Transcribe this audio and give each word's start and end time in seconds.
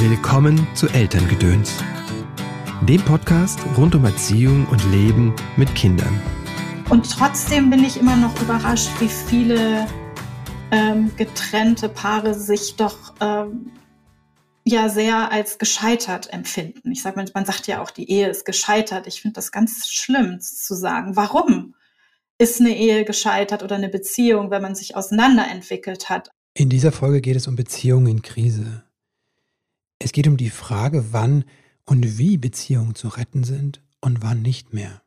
Willkommen 0.00 0.64
zu 0.76 0.86
Elterngedöns, 0.86 1.82
dem 2.82 3.02
Podcast 3.02 3.58
rund 3.76 3.96
um 3.96 4.04
Erziehung 4.04 4.64
und 4.68 4.80
Leben 4.92 5.34
mit 5.56 5.74
Kindern. 5.74 6.22
Und 6.88 7.10
trotzdem 7.10 7.68
bin 7.68 7.82
ich 7.82 7.98
immer 7.98 8.14
noch 8.14 8.40
überrascht, 8.40 8.90
wie 9.00 9.08
viele 9.08 9.88
ähm, 10.70 11.10
getrennte 11.16 11.88
Paare 11.88 12.34
sich 12.34 12.76
doch 12.76 13.12
ähm, 13.20 13.72
ja 14.64 14.88
sehr 14.88 15.32
als 15.32 15.58
gescheitert 15.58 16.32
empfinden. 16.32 16.92
Ich 16.92 17.02
sage 17.02 17.16
mal, 17.16 17.28
man 17.34 17.44
sagt 17.44 17.66
ja 17.66 17.82
auch, 17.82 17.90
die 17.90 18.08
Ehe 18.08 18.28
ist 18.28 18.44
gescheitert. 18.44 19.08
Ich 19.08 19.20
finde 19.20 19.34
das 19.34 19.50
ganz 19.50 19.88
schlimm 19.88 20.38
zu 20.40 20.76
sagen. 20.76 21.16
Warum 21.16 21.74
ist 22.38 22.60
eine 22.60 22.76
Ehe 22.76 23.04
gescheitert 23.04 23.64
oder 23.64 23.74
eine 23.74 23.88
Beziehung, 23.88 24.52
wenn 24.52 24.62
man 24.62 24.76
sich 24.76 24.94
auseinanderentwickelt 24.94 26.08
hat? 26.08 26.30
In 26.54 26.68
dieser 26.68 26.92
Folge 26.92 27.20
geht 27.20 27.36
es 27.36 27.48
um 27.48 27.56
Beziehungen 27.56 28.06
in 28.06 28.22
Krise. 28.22 28.84
Es 29.98 30.12
geht 30.12 30.28
um 30.28 30.36
die 30.36 30.50
Frage, 30.50 31.12
wann 31.12 31.44
und 31.84 32.18
wie 32.18 32.38
Beziehungen 32.38 32.94
zu 32.94 33.08
retten 33.08 33.44
sind 33.44 33.82
und 34.00 34.22
wann 34.22 34.42
nicht 34.42 34.72
mehr. 34.72 35.02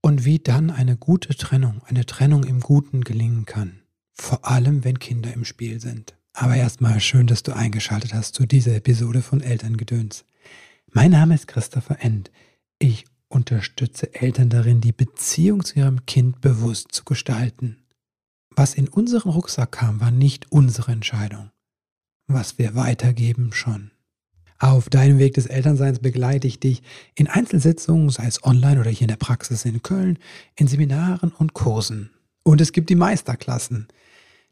Und 0.00 0.24
wie 0.24 0.38
dann 0.38 0.70
eine 0.70 0.96
gute 0.96 1.34
Trennung, 1.34 1.82
eine 1.86 2.06
Trennung 2.06 2.44
im 2.44 2.60
Guten 2.60 3.02
gelingen 3.02 3.46
kann. 3.46 3.80
Vor 4.12 4.46
allem, 4.46 4.84
wenn 4.84 4.98
Kinder 4.98 5.32
im 5.32 5.44
Spiel 5.44 5.80
sind. 5.80 6.14
Aber 6.32 6.56
erstmal 6.56 7.00
schön, 7.00 7.26
dass 7.26 7.42
du 7.42 7.52
eingeschaltet 7.52 8.12
hast 8.12 8.34
zu 8.34 8.46
dieser 8.46 8.74
Episode 8.76 9.22
von 9.22 9.40
Elterngedöns. 9.40 10.24
Mein 10.92 11.10
Name 11.10 11.34
ist 11.34 11.48
Christopher 11.48 12.00
End. 12.00 12.30
Ich 12.78 13.06
unterstütze 13.28 14.14
Eltern 14.14 14.50
darin, 14.50 14.80
die 14.80 14.92
Beziehung 14.92 15.64
zu 15.64 15.78
ihrem 15.78 16.06
Kind 16.06 16.40
bewusst 16.40 16.92
zu 16.92 17.04
gestalten. 17.04 17.84
Was 18.50 18.74
in 18.74 18.88
unseren 18.88 19.30
Rucksack 19.30 19.72
kam, 19.72 20.00
war 20.00 20.10
nicht 20.12 20.52
unsere 20.52 20.92
Entscheidung. 20.92 21.50
Was 22.26 22.58
wir 22.58 22.74
weitergeben, 22.74 23.52
schon. 23.52 23.90
Auf 24.58 24.88
deinem 24.88 25.18
Weg 25.18 25.34
des 25.34 25.46
Elternseins 25.46 25.98
begleite 25.98 26.46
ich 26.46 26.60
dich 26.60 26.82
in 27.14 27.26
Einzelsitzungen, 27.26 28.08
sei 28.08 28.26
es 28.26 28.44
online 28.44 28.80
oder 28.80 28.90
hier 28.90 29.02
in 29.02 29.08
der 29.08 29.16
Praxis 29.16 29.64
in 29.64 29.82
Köln, 29.82 30.18
in 30.56 30.68
Seminaren 30.68 31.32
und 31.32 31.54
Kursen. 31.54 32.10
Und 32.44 32.60
es 32.60 32.72
gibt 32.72 32.90
die 32.90 32.94
Meisterklassen. 32.94 33.88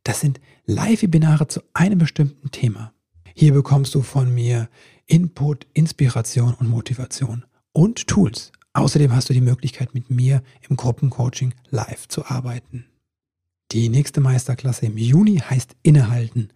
Das 0.05 0.21
sind 0.21 0.41
Live-Webinare 0.67 1.47
zu 1.47 1.61
einem 1.73 1.99
bestimmten 1.99 2.51
Thema. 2.51 2.93
Hier 3.35 3.53
bekommst 3.53 3.95
du 3.95 4.03
von 4.03 4.35
mir 4.35 4.69
Input, 5.07 5.67
Inspiration 5.75 6.55
und 6.55 6.69
Motivation 6.69 7.45
und 7.73 8.07
Tools. 8.07 8.53
Außerdem 8.75 9.15
hast 9.15 9.29
du 9.29 9.35
die 9.35 9.41
Möglichkeit, 9.41 9.95
mit 9.95 10.11
mir 10.11 10.43
im 10.69 10.77
Gruppencoaching 10.77 11.55
live 11.71 12.09
zu 12.09 12.25
arbeiten. 12.27 12.87
Die 13.71 13.89
nächste 13.89 14.21
Meisterklasse 14.21 14.87
im 14.87 14.99
Juni 14.99 15.39
heißt 15.39 15.77
Innehalten 15.83 16.51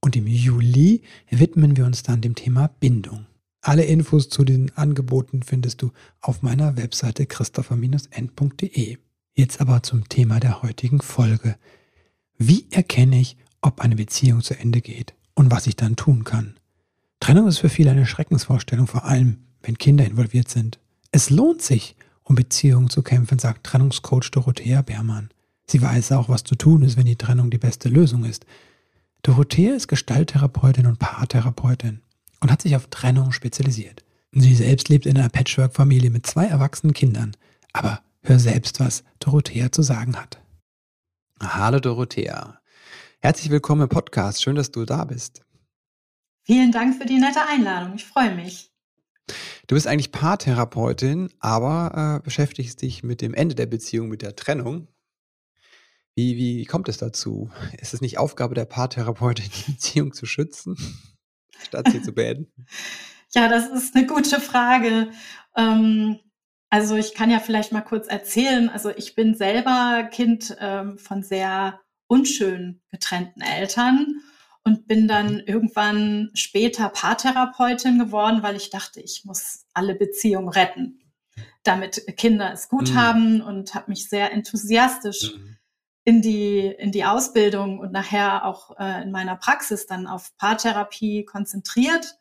und 0.00 0.16
im 0.16 0.26
Juli 0.26 1.02
widmen 1.30 1.76
wir 1.76 1.86
uns 1.86 2.02
dann 2.02 2.20
dem 2.20 2.34
Thema 2.34 2.68
Bindung. 2.80 3.26
Alle 3.60 3.84
Infos 3.84 4.28
zu 4.28 4.44
den 4.44 4.76
Angeboten 4.76 5.42
findest 5.42 5.82
du 5.82 5.90
auf 6.20 6.42
meiner 6.42 6.76
Webseite 6.76 7.26
christopher-n.de. 7.26 8.98
Jetzt 9.34 9.60
aber 9.60 9.82
zum 9.82 10.08
Thema 10.08 10.40
der 10.40 10.62
heutigen 10.62 11.00
Folge. 11.00 11.56
Wie 12.38 12.66
erkenne 12.70 13.20
ich, 13.20 13.36
ob 13.60 13.80
eine 13.80 13.96
Beziehung 13.96 14.42
zu 14.42 14.58
Ende 14.58 14.80
geht 14.80 15.14
und 15.34 15.50
was 15.50 15.66
ich 15.66 15.76
dann 15.76 15.96
tun 15.96 16.24
kann? 16.24 16.54
Trennung 17.20 17.48
ist 17.48 17.58
für 17.58 17.68
viele 17.68 17.90
eine 17.90 18.06
Schreckensvorstellung, 18.06 18.86
vor 18.86 19.04
allem 19.04 19.38
wenn 19.62 19.76
Kinder 19.76 20.06
involviert 20.06 20.48
sind. 20.48 20.78
Es 21.10 21.30
lohnt 21.30 21.62
sich, 21.62 21.96
um 22.22 22.36
Beziehungen 22.36 22.90
zu 22.90 23.02
kämpfen, 23.02 23.38
sagt 23.38 23.64
Trennungscoach 23.64 24.30
Dorothea 24.30 24.82
Beermann. 24.82 25.30
Sie 25.66 25.82
weiß 25.82 26.12
auch, 26.12 26.28
was 26.28 26.44
zu 26.44 26.54
tun 26.54 26.82
ist, 26.82 26.96
wenn 26.96 27.06
die 27.06 27.16
Trennung 27.16 27.50
die 27.50 27.58
beste 27.58 27.88
Lösung 27.88 28.24
ist. 28.24 28.46
Dorothea 29.22 29.74
ist 29.74 29.88
Gestalttherapeutin 29.88 30.86
und 30.86 30.98
Paartherapeutin 30.98 32.02
und 32.40 32.50
hat 32.50 32.62
sich 32.62 32.76
auf 32.76 32.86
Trennung 32.86 33.32
spezialisiert. 33.32 34.04
Sie 34.32 34.54
selbst 34.54 34.88
lebt 34.88 35.06
in 35.06 35.18
einer 35.18 35.28
Patchwork-Familie 35.28 36.10
mit 36.10 36.26
zwei 36.26 36.46
erwachsenen 36.46 36.94
Kindern. 36.94 37.36
Aber 37.72 38.00
hör 38.22 38.38
selbst, 38.38 38.78
was 38.80 39.04
Dorothea 39.18 39.72
zu 39.72 39.82
sagen 39.82 40.16
hat. 40.16 40.40
Hallo 41.40 41.80
Dorothea. 41.80 42.60
Herzlich 43.20 43.50
willkommen 43.50 43.82
im 43.82 43.88
Podcast. 43.88 44.42
Schön, 44.42 44.54
dass 44.54 44.70
du 44.70 44.84
da 44.84 45.04
bist. 45.04 45.42
Vielen 46.42 46.70
Dank 46.70 46.96
für 46.96 47.06
die 47.06 47.18
nette 47.18 47.40
Einladung. 47.48 47.96
Ich 47.96 48.04
freue 48.04 48.34
mich. 48.34 48.70
Du 49.66 49.74
bist 49.74 49.86
eigentlich 49.86 50.12
Paartherapeutin, 50.12 51.28
aber 51.40 52.20
äh, 52.20 52.24
beschäftigst 52.24 52.80
dich 52.80 53.02
mit 53.02 53.20
dem 53.20 53.34
Ende 53.34 53.54
der 53.54 53.66
Beziehung, 53.66 54.08
mit 54.08 54.22
der 54.22 54.36
Trennung. 54.36 54.88
Wie, 56.18 56.36
wie 56.36 56.64
kommt 56.64 56.88
es 56.88 56.96
dazu? 56.96 57.48
Ist 57.80 57.94
es 57.94 58.00
nicht 58.00 58.18
Aufgabe 58.18 58.56
der 58.56 58.64
Paartherapeutin, 58.64 59.48
die 59.56 59.70
Beziehung 59.70 60.12
zu 60.12 60.26
schützen, 60.26 60.76
statt 61.62 61.86
sie 61.92 62.02
zu 62.02 62.12
beenden? 62.12 62.66
Ja, 63.34 63.46
das 63.46 63.68
ist 63.68 63.94
eine 63.94 64.06
gute 64.06 64.40
Frage. 64.40 65.10
Ähm, 65.54 66.18
also 66.70 66.96
ich 66.96 67.12
kann 67.12 67.30
ja 67.30 67.40
vielleicht 67.40 67.72
mal 67.72 67.82
kurz 67.82 68.08
erzählen. 68.08 68.70
Also 68.70 68.88
ich 68.88 69.14
bin 69.14 69.34
selber 69.34 70.08
Kind 70.10 70.56
ähm, 70.58 70.96
von 70.96 71.22
sehr 71.22 71.78
unschön 72.06 72.80
getrennten 72.90 73.42
Eltern 73.42 74.22
und 74.64 74.88
bin 74.88 75.08
dann 75.08 75.34
mhm. 75.34 75.42
irgendwann 75.44 76.30
später 76.32 76.88
Paartherapeutin 76.88 77.98
geworden, 77.98 78.42
weil 78.42 78.56
ich 78.56 78.70
dachte, 78.70 79.02
ich 79.02 79.26
muss 79.26 79.66
alle 79.74 79.94
Beziehungen 79.94 80.48
retten, 80.48 80.98
damit 81.64 82.06
Kinder 82.16 82.50
es 82.50 82.70
gut 82.70 82.92
mhm. 82.92 82.94
haben 82.94 83.40
und 83.42 83.74
habe 83.74 83.90
mich 83.90 84.08
sehr 84.08 84.32
enthusiastisch 84.32 85.34
mhm 85.36 85.57
in 86.08 86.22
die, 86.22 86.60
in 86.60 86.90
die 86.90 87.04
Ausbildung 87.04 87.80
und 87.80 87.92
nachher 87.92 88.46
auch 88.46 88.80
äh, 88.80 89.02
in 89.02 89.10
meiner 89.10 89.36
Praxis 89.36 89.86
dann 89.86 90.06
auf 90.06 90.34
Paartherapie 90.38 91.26
konzentriert. 91.26 92.18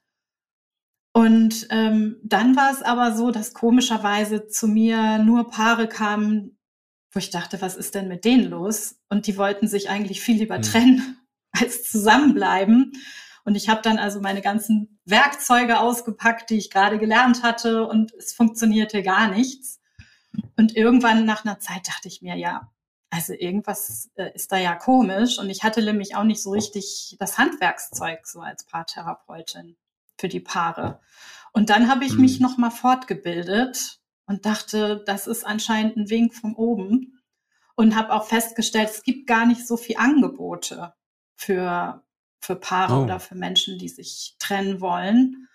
Und 1.13 1.67
ähm, 1.69 2.17
dann 2.21 2.57
war 2.57 2.69
es 2.69 2.81
aber 2.81 3.15
so, 3.15 3.31
dass 3.31 3.53
komischerweise 3.53 4.47
zu 4.47 4.67
mir 4.67 5.19
nur 5.19 5.49
Paare 5.49 5.87
kamen, 5.87 6.59
wo 7.11 7.19
ich 7.19 7.29
dachte, 7.29 7.61
was 7.61 7.77
ist 7.77 7.95
denn 7.95 8.09
mit 8.09 8.25
denen 8.25 8.49
los? 8.49 8.99
Und 9.07 9.25
die 9.25 9.37
wollten 9.37 9.69
sich 9.69 9.89
eigentlich 9.89 10.19
viel 10.19 10.35
lieber 10.35 10.57
mhm. 10.57 10.63
trennen 10.63 11.17
als 11.53 11.89
zusammenbleiben. 11.89 12.91
Und 13.45 13.55
ich 13.55 13.69
habe 13.69 13.81
dann 13.81 13.99
also 13.99 14.19
meine 14.19 14.41
ganzen 14.41 14.99
Werkzeuge 15.05 15.79
ausgepackt, 15.79 16.49
die 16.49 16.57
ich 16.57 16.71
gerade 16.71 16.99
gelernt 16.99 17.41
hatte, 17.41 17.87
und 17.87 18.11
es 18.15 18.33
funktionierte 18.33 19.01
gar 19.01 19.31
nichts. 19.31 19.79
Und 20.57 20.75
irgendwann 20.75 21.23
nach 21.23 21.45
einer 21.45 21.61
Zeit 21.61 21.87
dachte 21.87 22.09
ich 22.09 22.21
mir, 22.21 22.35
ja, 22.35 22.69
also 23.09 23.33
irgendwas 23.33 24.09
äh, 24.15 24.31
ist 24.33 24.51
da 24.51 24.57
ja 24.57 24.75
komisch. 24.75 25.39
Und 25.39 25.49
ich 25.49 25.63
hatte 25.63 25.81
nämlich 25.81 26.15
auch 26.15 26.23
nicht 26.23 26.41
so 26.41 26.51
richtig 26.51 27.15
das 27.19 27.37
Handwerkszeug 27.37 28.25
so 28.25 28.41
als 28.41 28.65
Paartherapeutin 28.65 29.77
für 30.17 30.27
die 30.27 30.39
Paare. 30.39 30.99
Und 31.53 31.69
dann 31.69 31.89
habe 31.89 32.05
ich 32.05 32.13
mhm. 32.13 32.21
mich 32.21 32.39
nochmal 32.39 32.71
fortgebildet 32.71 33.99
und 34.25 34.45
dachte, 34.45 35.03
das 35.05 35.27
ist 35.27 35.45
anscheinend 35.45 35.95
ein 35.95 36.09
Wink 36.09 36.33
von 36.33 36.53
oben. 36.55 37.13
Und 37.75 37.95
habe 37.95 38.11
auch 38.13 38.25
festgestellt, 38.25 38.89
es 38.89 39.03
gibt 39.03 39.27
gar 39.27 39.45
nicht 39.45 39.67
so 39.67 39.77
viel 39.77 39.97
Angebote 39.97 40.95
für, 41.35 42.03
für 42.39 42.55
Paare 42.55 42.95
oh. 42.95 43.03
oder 43.03 43.19
für 43.19 43.35
Menschen, 43.35 43.77
die 43.77 43.87
sich 43.87 44.35
trennen 44.39 44.81
wollen. 44.81 45.47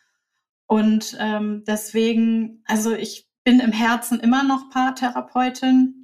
Und 0.67 1.17
ähm, 1.19 1.65
deswegen, 1.67 2.63
also 2.67 2.95
ich 2.95 3.29
bin 3.43 3.59
im 3.59 3.73
Herzen 3.73 4.21
immer 4.21 4.45
noch 4.45 4.71
Paartherapeutin, 4.71 6.02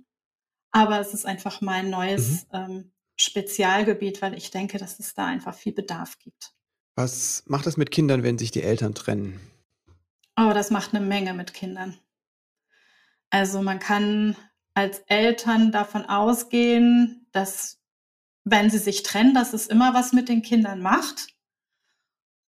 aber 0.70 1.00
es 1.00 1.14
ist 1.14 1.26
einfach 1.26 1.60
mein 1.60 1.90
neues 1.90 2.46
mhm. 2.52 2.58
ähm, 2.58 2.92
Spezialgebiet, 3.16 4.22
weil 4.22 4.34
ich 4.34 4.50
denke, 4.50 4.78
dass 4.78 4.98
es 4.98 5.14
da 5.14 5.26
einfach 5.26 5.54
viel 5.54 5.72
Bedarf 5.72 6.18
gibt. 6.18 6.52
Was 6.94 7.44
macht 7.46 7.66
das 7.66 7.76
mit 7.76 7.90
Kindern, 7.90 8.22
wenn 8.22 8.38
sich 8.38 8.50
die 8.50 8.62
Eltern 8.62 8.94
trennen? 8.94 9.40
Oh, 10.36 10.52
das 10.52 10.70
macht 10.70 10.94
eine 10.94 11.04
Menge 11.04 11.34
mit 11.34 11.54
Kindern. 11.54 11.98
Also 13.30 13.60
man 13.62 13.78
kann 13.78 14.36
als 14.74 15.00
Eltern 15.06 15.72
davon 15.72 16.06
ausgehen, 16.06 17.26
dass 17.32 17.80
wenn 18.44 18.70
sie 18.70 18.78
sich 18.78 19.02
trennen, 19.02 19.34
dass 19.34 19.52
es 19.52 19.66
immer 19.66 19.94
was 19.94 20.12
mit 20.12 20.28
den 20.28 20.42
Kindern 20.42 20.80
macht. 20.80 21.26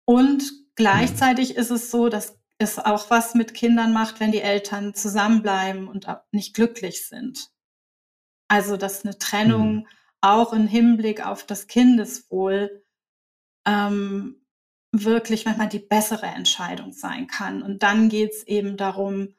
Und 0.05 0.45
gleichzeitig 0.75 1.55
mhm. 1.55 1.61
ist 1.61 1.71
es 1.71 1.91
so, 1.91 2.09
dass 2.09 2.39
es 2.59 2.79
auch 2.79 3.09
was 3.11 3.35
mit 3.35 3.55
Kindern 3.55 3.93
macht, 3.93 4.21
wenn 4.21 4.33
die 4.33 4.43
Eltern 4.43 4.95
zusammenbleiben 4.95 5.89
und 5.89 6.07
nicht 6.31 6.55
glücklich 6.55 7.07
sind. 7.07 7.51
Also, 8.51 8.77
dass 8.77 9.05
eine 9.05 9.17
Trennung 9.17 9.77
mhm. 9.77 9.87
auch 10.23 10.53
im 10.53 10.67
Hinblick 10.67 11.25
auf 11.25 11.47
das 11.47 11.69
Kindeswohl 11.69 12.85
ähm, 13.65 14.45
wirklich 14.91 15.45
manchmal 15.45 15.69
die 15.69 15.79
bessere 15.79 16.27
Entscheidung 16.27 16.93
sein 16.93 17.29
kann. 17.29 17.63
Und 17.63 17.85
dann 17.85 18.09
geht 18.09 18.33
es 18.33 18.43
eben 18.43 18.77
darum, 18.77 19.37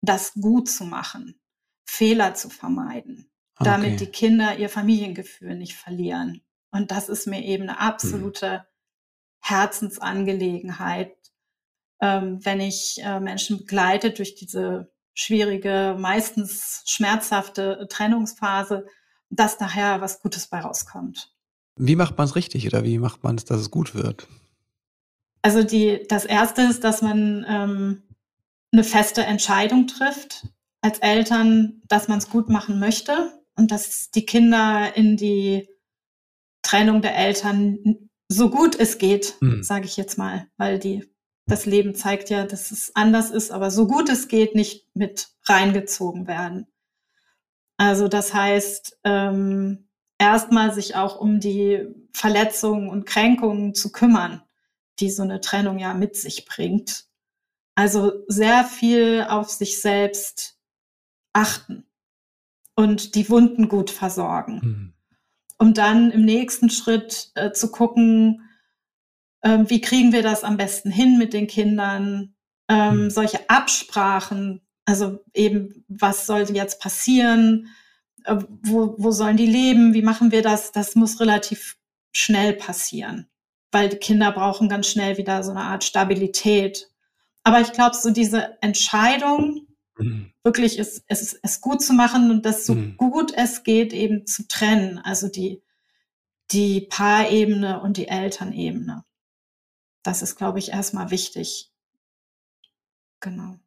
das 0.00 0.32
gut 0.32 0.70
zu 0.70 0.84
machen, 0.84 1.38
Fehler 1.84 2.32
zu 2.32 2.48
vermeiden, 2.48 3.30
okay. 3.56 3.64
damit 3.70 4.00
die 4.00 4.06
Kinder 4.06 4.56
ihr 4.56 4.70
Familiengefühl 4.70 5.56
nicht 5.56 5.74
verlieren. 5.74 6.40
Und 6.70 6.90
das 6.90 7.10
ist 7.10 7.26
mir 7.26 7.42
eben 7.42 7.64
eine 7.64 7.80
absolute 7.80 8.60
mhm. 8.60 8.64
Herzensangelegenheit, 9.42 11.14
ähm, 12.00 12.42
wenn 12.42 12.60
ich 12.60 12.96
äh, 13.02 13.20
Menschen 13.20 13.58
begleite 13.58 14.10
durch 14.10 14.36
diese 14.36 14.90
schwierige, 15.14 15.96
meistens 15.98 16.82
schmerzhafte 16.86 17.86
Trennungsphase, 17.88 18.86
dass 19.30 19.56
daher 19.58 20.00
was 20.00 20.20
Gutes 20.20 20.48
bei 20.48 20.60
rauskommt. 20.60 21.32
Wie 21.76 21.96
macht 21.96 22.18
man 22.18 22.26
es 22.26 22.36
richtig 22.36 22.66
oder 22.66 22.84
wie 22.84 22.98
macht 22.98 23.24
man 23.24 23.36
es, 23.36 23.44
dass 23.44 23.60
es 23.60 23.70
gut 23.70 23.94
wird? 23.94 24.28
Also 25.42 25.62
die, 25.62 26.04
das 26.08 26.24
erste 26.24 26.62
ist, 26.62 26.84
dass 26.84 27.02
man 27.02 27.44
ähm, 27.48 28.02
eine 28.72 28.84
feste 28.84 29.24
Entscheidung 29.24 29.86
trifft 29.86 30.46
als 30.80 30.98
Eltern, 30.98 31.82
dass 31.88 32.08
man 32.08 32.18
es 32.18 32.30
gut 32.30 32.48
machen 32.48 32.78
möchte 32.78 33.32
und 33.56 33.70
dass 33.70 34.10
die 34.10 34.26
Kinder 34.26 34.96
in 34.96 35.16
die 35.16 35.68
Trennung 36.62 37.02
der 37.02 37.16
Eltern 37.16 37.78
so 38.28 38.50
gut 38.50 38.78
es 38.78 38.98
geht, 38.98 39.36
mhm. 39.40 39.62
sage 39.62 39.84
ich 39.84 39.96
jetzt 39.96 40.18
mal, 40.18 40.46
weil 40.56 40.78
die 40.78 41.04
das 41.46 41.66
Leben 41.66 41.94
zeigt 41.94 42.30
ja, 42.30 42.46
dass 42.46 42.70
es 42.70 42.94
anders 42.96 43.30
ist, 43.30 43.50
aber 43.50 43.70
so 43.70 43.86
gut 43.86 44.08
es 44.08 44.28
geht, 44.28 44.54
nicht 44.54 44.86
mit 44.94 45.28
reingezogen 45.44 46.26
werden. 46.26 46.66
Also 47.76 48.08
das 48.08 48.32
heißt, 48.32 49.00
ähm, 49.04 49.88
erstmal 50.18 50.72
sich 50.72 50.96
auch 50.96 51.20
um 51.20 51.40
die 51.40 51.86
Verletzungen 52.12 52.88
und 52.88 53.04
Kränkungen 53.04 53.74
zu 53.74 53.92
kümmern, 53.92 54.42
die 55.00 55.10
so 55.10 55.22
eine 55.22 55.40
Trennung 55.40 55.78
ja 55.78 55.92
mit 55.92 56.16
sich 56.16 56.46
bringt. 56.46 57.06
Also 57.74 58.24
sehr 58.28 58.64
viel 58.64 59.26
auf 59.28 59.50
sich 59.50 59.80
selbst 59.80 60.56
achten 61.32 61.84
und 62.76 63.16
die 63.16 63.28
Wunden 63.28 63.68
gut 63.68 63.90
versorgen. 63.90 64.60
Mhm. 64.62 64.94
Um 65.58 65.74
dann 65.74 66.10
im 66.10 66.24
nächsten 66.24 66.70
Schritt 66.70 67.32
äh, 67.34 67.52
zu 67.52 67.70
gucken, 67.70 68.43
äh, 69.44 69.58
wie 69.68 69.80
kriegen 69.80 70.12
wir 70.12 70.22
das 70.22 70.42
am 70.42 70.56
besten 70.56 70.90
hin 70.90 71.18
mit 71.18 71.32
den 71.34 71.46
Kindern, 71.46 72.34
ähm, 72.68 73.04
mhm. 73.04 73.10
solche 73.10 73.48
Absprachen, 73.48 74.62
also 74.86 75.20
eben, 75.34 75.84
was 75.86 76.26
sollte 76.26 76.54
jetzt 76.54 76.80
passieren, 76.80 77.68
äh, 78.24 78.36
wo, 78.62 78.94
wo 78.98 79.10
sollen 79.10 79.36
die 79.36 79.46
leben, 79.46 79.92
wie 79.94 80.02
machen 80.02 80.32
wir 80.32 80.42
das, 80.42 80.72
das 80.72 80.94
muss 80.94 81.20
relativ 81.20 81.76
schnell 82.12 82.54
passieren, 82.54 83.28
weil 83.70 83.90
die 83.90 83.98
Kinder 83.98 84.32
brauchen 84.32 84.68
ganz 84.68 84.88
schnell 84.88 85.18
wieder 85.18 85.42
so 85.44 85.50
eine 85.50 85.62
Art 85.62 85.84
Stabilität. 85.84 86.90
Aber 87.42 87.60
ich 87.60 87.72
glaube, 87.72 87.96
so 87.96 88.10
diese 88.10 88.56
Entscheidung, 88.62 89.66
mhm. 89.98 90.32
wirklich 90.42 90.78
es, 90.78 91.04
es, 91.06 91.38
es 91.42 91.60
gut 91.60 91.82
zu 91.82 91.92
machen 91.92 92.30
und 92.30 92.46
das 92.46 92.64
so 92.64 92.74
mhm. 92.74 92.96
gut 92.96 93.30
es 93.36 93.62
geht 93.62 93.92
eben 93.92 94.26
zu 94.26 94.48
trennen, 94.48 94.98
also 94.98 95.28
die, 95.28 95.62
die 96.50 96.80
Paarebene 96.80 97.82
und 97.82 97.98
die 97.98 98.08
Elternebene. 98.08 99.04
Das 100.04 100.22
ist, 100.22 100.36
glaube 100.36 100.60
ich, 100.60 100.70
erstmal 100.70 101.10
wichtig. 101.10 101.72
Genau. 103.20 103.58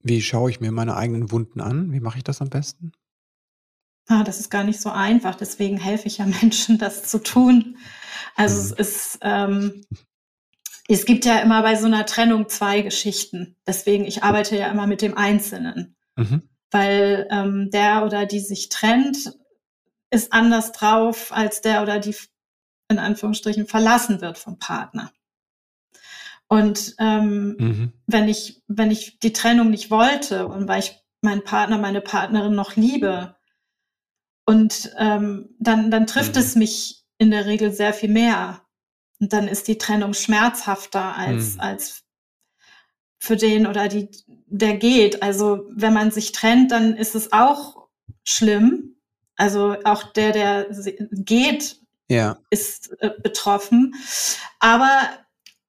Wie 0.00 0.20
schaue 0.20 0.50
ich 0.50 0.60
mir 0.60 0.72
meine 0.72 0.96
eigenen 0.96 1.30
Wunden 1.30 1.60
an? 1.60 1.92
Wie 1.92 2.00
mache 2.00 2.18
ich 2.18 2.24
das 2.24 2.42
am 2.42 2.50
besten? 2.50 2.92
Ah, 4.08 4.24
das 4.24 4.40
ist 4.40 4.50
gar 4.50 4.64
nicht 4.64 4.80
so 4.80 4.90
einfach. 4.90 5.36
Deswegen 5.36 5.78
helfe 5.78 6.08
ich 6.08 6.18
ja 6.18 6.26
Menschen, 6.42 6.78
das 6.78 7.04
zu 7.04 7.22
tun. 7.22 7.78
Also 8.34 8.56
mhm. 8.56 8.74
es 8.78 8.88
ist, 8.88 9.18
ähm, 9.22 9.84
es 10.88 11.04
gibt 11.04 11.24
ja 11.24 11.38
immer 11.38 11.62
bei 11.62 11.76
so 11.76 11.86
einer 11.86 12.06
Trennung 12.06 12.48
zwei 12.48 12.82
Geschichten. 12.82 13.56
Deswegen, 13.66 14.04
ich 14.04 14.24
arbeite 14.24 14.56
ja 14.56 14.68
immer 14.68 14.86
mit 14.86 15.00
dem 15.00 15.16
Einzelnen. 15.16 15.96
Mhm. 16.16 16.42
Weil 16.72 17.28
ähm, 17.30 17.70
der 17.70 18.04
oder 18.04 18.26
die 18.26 18.40
sich 18.40 18.68
trennt, 18.68 19.38
ist 20.10 20.32
anders 20.32 20.72
drauf 20.72 21.32
als 21.32 21.60
der 21.60 21.82
oder 21.82 22.00
die 22.00 22.16
in 22.90 22.98
Anführungsstrichen 22.98 23.66
verlassen 23.66 24.20
wird 24.20 24.38
vom 24.38 24.58
Partner. 24.58 25.12
Und 26.48 26.94
ähm, 26.98 27.56
mhm. 27.58 27.92
wenn 28.06 28.28
ich, 28.28 28.62
wenn 28.68 28.90
ich 28.90 29.18
die 29.18 29.32
Trennung 29.32 29.70
nicht 29.70 29.90
wollte 29.90 30.46
und 30.46 30.66
weil 30.66 30.80
ich 30.80 30.96
meinen 31.20 31.44
Partner, 31.44 31.78
meine 31.78 32.00
Partnerin 32.00 32.54
noch 32.54 32.76
liebe, 32.76 33.36
und 34.48 34.94
ähm, 34.96 35.50
dann, 35.58 35.90
dann 35.90 36.06
trifft 36.06 36.36
mhm. 36.36 36.40
es 36.40 36.54
mich 36.54 37.04
in 37.18 37.30
der 37.30 37.44
Regel 37.44 37.70
sehr 37.70 37.92
viel 37.92 38.08
mehr. 38.08 38.62
Und 39.20 39.34
dann 39.34 39.46
ist 39.46 39.68
die 39.68 39.76
Trennung 39.76 40.14
schmerzhafter 40.14 41.14
als, 41.16 41.56
mhm. 41.56 41.60
als 41.60 42.04
für 43.18 43.36
den 43.36 43.66
oder 43.66 43.88
die, 43.88 44.08
der 44.46 44.78
geht. 44.78 45.22
Also 45.22 45.66
wenn 45.68 45.92
man 45.92 46.10
sich 46.10 46.32
trennt, 46.32 46.72
dann 46.72 46.96
ist 46.96 47.14
es 47.14 47.30
auch 47.32 47.88
schlimm. 48.24 48.96
Also 49.36 49.76
auch 49.84 50.04
der, 50.14 50.32
der 50.32 50.66
geht, 51.10 51.82
ja. 52.08 52.38
ist 52.48 52.90
äh, 53.02 53.10
betroffen. 53.22 53.96
Aber 54.60 55.10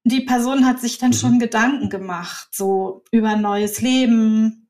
die 0.03 0.21
Person 0.21 0.65
hat 0.65 0.79
sich 0.79 0.97
dann 0.97 1.11
mhm. 1.11 1.15
schon 1.15 1.39
Gedanken 1.39 1.89
gemacht, 1.89 2.49
so 2.51 3.03
über 3.11 3.35
neues 3.35 3.81
Leben, 3.81 4.69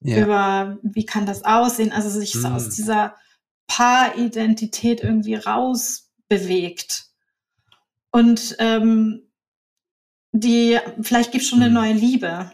ja. 0.00 0.22
über 0.22 0.78
wie 0.82 1.04
kann 1.04 1.26
das 1.26 1.44
aussehen, 1.44 1.92
also 1.92 2.08
sich 2.08 2.32
so 2.32 2.48
aus 2.48 2.66
mhm. 2.66 2.70
dieser 2.70 3.16
Paaridentität 3.66 5.02
irgendwie 5.02 5.34
rausbewegt. 5.34 7.06
Und 8.10 8.56
ähm, 8.58 9.28
die, 10.32 10.78
vielleicht 11.00 11.32
gibt 11.32 11.44
es 11.44 11.50
schon 11.50 11.60
eine 11.60 11.68
mhm. 11.68 11.74
neue 11.74 11.92
Liebe 11.92 12.52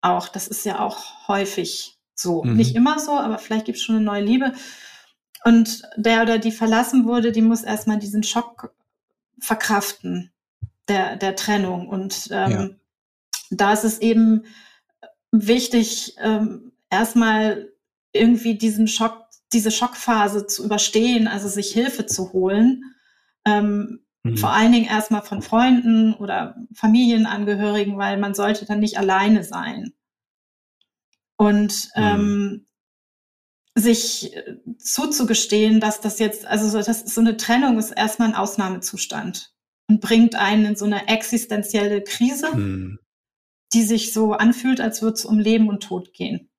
auch. 0.00 0.28
Das 0.28 0.48
ist 0.48 0.64
ja 0.64 0.80
auch 0.80 1.28
häufig 1.28 1.98
so. 2.14 2.42
Mhm. 2.42 2.56
Nicht 2.56 2.74
immer 2.74 2.98
so, 2.98 3.12
aber 3.12 3.38
vielleicht 3.38 3.66
gibt 3.66 3.78
es 3.78 3.84
schon 3.84 3.96
eine 3.96 4.04
neue 4.04 4.22
Liebe. 4.22 4.52
Und 5.44 5.82
der 5.96 6.22
oder 6.22 6.38
die 6.38 6.52
verlassen 6.52 7.04
wurde, 7.04 7.32
die 7.32 7.42
muss 7.42 7.62
erstmal 7.62 7.98
diesen 7.98 8.22
Schock 8.22 8.72
verkraften, 9.38 10.31
der, 10.92 11.16
der 11.16 11.34
Trennung. 11.36 11.88
Und 11.88 12.28
ähm, 12.30 12.50
ja. 12.50 12.68
da 13.50 13.72
ist 13.72 13.84
es 13.84 13.98
eben 13.98 14.44
wichtig, 15.30 16.16
ähm, 16.20 16.72
erstmal 16.90 17.72
irgendwie 18.12 18.56
diesen 18.58 18.86
Schock 18.86 19.22
diese 19.52 19.70
Schockphase 19.70 20.46
zu 20.46 20.64
überstehen, 20.64 21.28
also 21.28 21.46
sich 21.46 21.72
Hilfe 21.72 22.06
zu 22.06 22.32
holen. 22.32 22.94
Ähm, 23.44 24.00
mhm. 24.22 24.38
Vor 24.38 24.50
allen 24.50 24.72
Dingen 24.72 24.86
erstmal 24.86 25.20
von 25.20 25.42
Freunden 25.42 26.14
oder 26.14 26.56
Familienangehörigen, 26.74 27.98
weil 27.98 28.18
man 28.18 28.32
sollte 28.32 28.64
dann 28.64 28.80
nicht 28.80 28.96
alleine 28.96 29.44
sein. 29.44 29.92
Und 31.36 31.90
mhm. 31.94 32.02
ähm, 32.02 32.66
sich 33.74 34.34
äh, 34.34 34.56
zuzugestehen, 34.78 35.80
dass 35.80 36.00
das 36.00 36.18
jetzt, 36.18 36.46
also 36.46 36.68
so, 36.68 36.82
das, 36.82 37.04
so 37.04 37.20
eine 37.20 37.36
Trennung 37.36 37.78
ist 37.78 37.90
erstmal 37.90 38.28
ein 38.28 38.34
Ausnahmezustand 38.34 39.52
und 39.88 40.00
bringt 40.00 40.34
einen 40.34 40.64
in 40.64 40.76
so 40.76 40.84
eine 40.84 41.08
existenzielle 41.08 42.02
Krise, 42.02 42.54
mhm. 42.54 42.98
die 43.72 43.82
sich 43.82 44.12
so 44.12 44.32
anfühlt, 44.32 44.80
als 44.80 45.02
würde 45.02 45.14
es 45.14 45.24
um 45.24 45.38
Leben 45.38 45.68
und 45.68 45.82
Tod 45.82 46.12
gehen. 46.12 46.50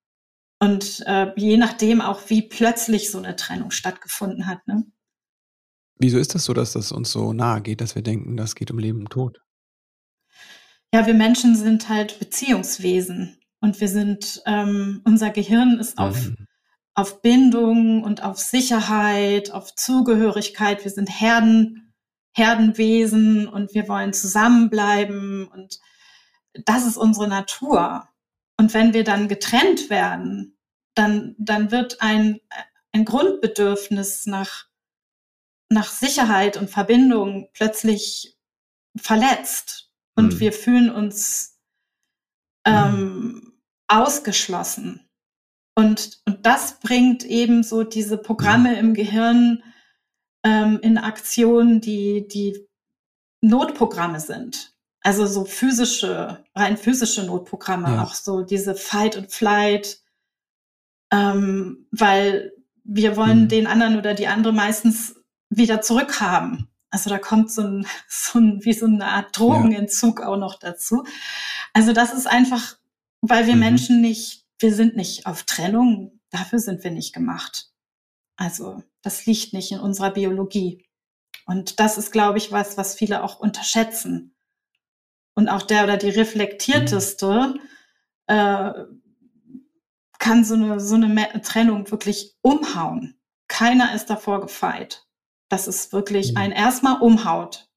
Und 0.60 1.04
äh, 1.08 1.32
je 1.36 1.58
nachdem 1.58 2.00
auch, 2.00 2.30
wie 2.30 2.44
plötzlich 2.44 3.12
so 3.12 3.18
eine 3.18 3.36
Trennung 3.36 3.72
stattgefunden 3.72 4.48
hat. 4.48 4.66
Ne? 4.68 4.86
Wieso 5.98 6.18
ist 6.18 6.36
das 6.36 6.46
so, 6.46 6.54
dass 6.54 6.74
das 6.74 6.92
uns 6.92 7.12
so 7.12 7.34
nahe 7.34 7.62
geht, 7.62 7.82
dass 7.82 7.96
wir 7.96 8.02
denken, 8.02 8.38
das 8.38 8.56
geht 8.56 8.72
um 8.72 8.80
Leben 8.80 9.00
und 9.00 9.10
Tod? 9.10 9.42
Ja, 10.94 11.06
wir 11.08 11.16
Menschen 11.16 11.56
sind 11.56 11.90
halt 11.90 12.20
Beziehungswesen 12.20 13.40
und 13.60 13.82
wir 13.82 13.88
sind, 13.88 14.42
ähm, 14.46 15.02
unser 15.06 15.32
Gehirn 15.32 15.80
ist 15.80 15.98
auf, 15.98 16.30
mhm. 16.30 16.48
auf 16.94 17.22
Bindung 17.22 18.04
und 18.04 18.24
auf 18.24 18.38
Sicherheit, 18.38 19.52
auf 19.52 19.74
Zugehörigkeit. 19.76 20.84
Wir 20.84 20.92
sind 20.92 21.10
Herden, 21.10 21.83
Herdenwesen 22.34 23.48
und 23.48 23.74
wir 23.74 23.88
wollen 23.88 24.14
zusammenbleiben 24.14 25.48
und 25.48 25.80
das 26.66 26.86
ist 26.86 26.98
unsere 26.98 27.28
Natur. 27.28 28.08
Und 28.58 28.74
wenn 28.74 28.94
wir 28.94 29.04
dann 29.04 29.28
getrennt 29.28 29.90
werden, 29.90 30.58
dann, 30.96 31.36
dann 31.38 31.72
wird 31.72 32.02
ein, 32.02 32.40
ein 32.92 33.06
Grundbedürfnis 33.06 34.26
nach, 34.26 34.66
nach 35.70 35.90
Sicherheit 35.90 36.58
und 36.58 36.70
Verbindung 36.70 37.50
plötzlich 37.54 38.38
verletzt. 38.96 39.92
Und 40.16 40.36
mhm. 40.36 40.40
wir 40.40 40.54
fühlen 40.54 40.92
uns 40.92 41.60
ähm, 42.66 42.96
mhm. 42.96 43.54
ausgeschlossen. 43.88 45.10
Und, 45.76 46.22
und 46.26 46.46
das 46.46 46.80
bringt 46.80 47.24
eben 47.24 47.64
so 47.64 47.84
diese 47.84 48.18
Programme 48.18 48.78
im 48.78 48.94
Gehirn 48.94 49.64
ähm, 50.44 50.80
in 50.82 50.98
Aktion, 50.98 51.82
die, 51.82 52.28
die 52.28 52.68
Notprogramme 53.42 54.20
sind. 54.20 54.74
Also 55.02 55.26
so 55.26 55.44
physische, 55.44 56.44
rein 56.56 56.78
physische 56.78 57.24
Notprogramme, 57.24 57.90
ja. 57.90 58.04
auch 58.04 58.14
so 58.14 58.42
diese 58.42 58.74
Fight 58.74 59.18
and 59.18 59.32
Flight, 59.32 60.00
ähm, 61.12 61.88
weil 61.92 62.54
wir 62.84 63.18
wollen 63.18 63.44
mhm. 63.44 63.48
den 63.50 63.68
anderen 63.68 63.98
oder 63.98 64.14
die 64.14 64.28
andere 64.28 64.54
meistens 64.54 65.16
wieder 65.50 65.82
zurückhaben. 65.82 66.70
Also 66.90 67.10
da 67.10 67.18
kommt 67.18 67.52
so 67.52 67.64
ein, 67.64 67.88
so 68.08 68.40
ein 68.40 68.64
wie 68.64 68.74
so 68.74 68.86
eine 68.86 69.06
Art 69.06 69.38
Drogenentzug 69.38 70.20
ja. 70.20 70.28
auch 70.28 70.38
noch 70.38 70.58
dazu. 70.58 71.06
Also 71.74 71.92
das 71.92 72.14
ist 72.14 72.28
einfach, 72.28 72.78
weil 73.22 73.48
wir 73.48 73.56
mhm. 73.56 73.62
Menschen 73.62 74.02
nicht, 74.02 74.46
wir 74.60 74.74
sind 74.74 74.96
nicht 74.96 75.26
auf 75.26 75.44
Trennung, 75.44 76.20
dafür 76.30 76.60
sind 76.60 76.84
wir 76.84 76.92
nicht 76.92 77.14
gemacht. 77.14 77.73
Also 78.36 78.84
das 79.02 79.26
liegt 79.26 79.54
nicht 79.54 79.72
in 79.72 79.80
unserer 79.80 80.12
Biologie. 80.12 80.86
Und 81.46 81.80
das 81.80 81.98
ist, 81.98 82.12
glaube 82.12 82.38
ich, 82.38 82.52
was, 82.52 82.78
was 82.78 82.96
viele 82.96 83.24
auch 83.24 83.40
unterschätzen 83.40 84.34
und 85.36 85.50
auch 85.50 85.64
der 85.64 85.84
oder 85.84 85.98
die 85.98 86.10
reflektierteste 86.10 87.56
äh, 88.28 88.72
kann 90.20 90.46
so 90.46 90.54
eine, 90.54 90.80
so 90.80 90.96
eine 90.96 91.42
Trennung 91.42 91.90
wirklich 91.92 92.36
umhauen. 92.42 93.20
Keiner 93.48 93.94
ist 93.94 94.10
davor 94.10 94.42
gefeit. 94.42 95.06
Das 95.50 95.68
ist 95.68 95.92
wirklich 95.92 96.32
mhm. 96.32 96.38
ein 96.38 96.52
erstmal 96.52 97.02
umhaut. 97.02 97.70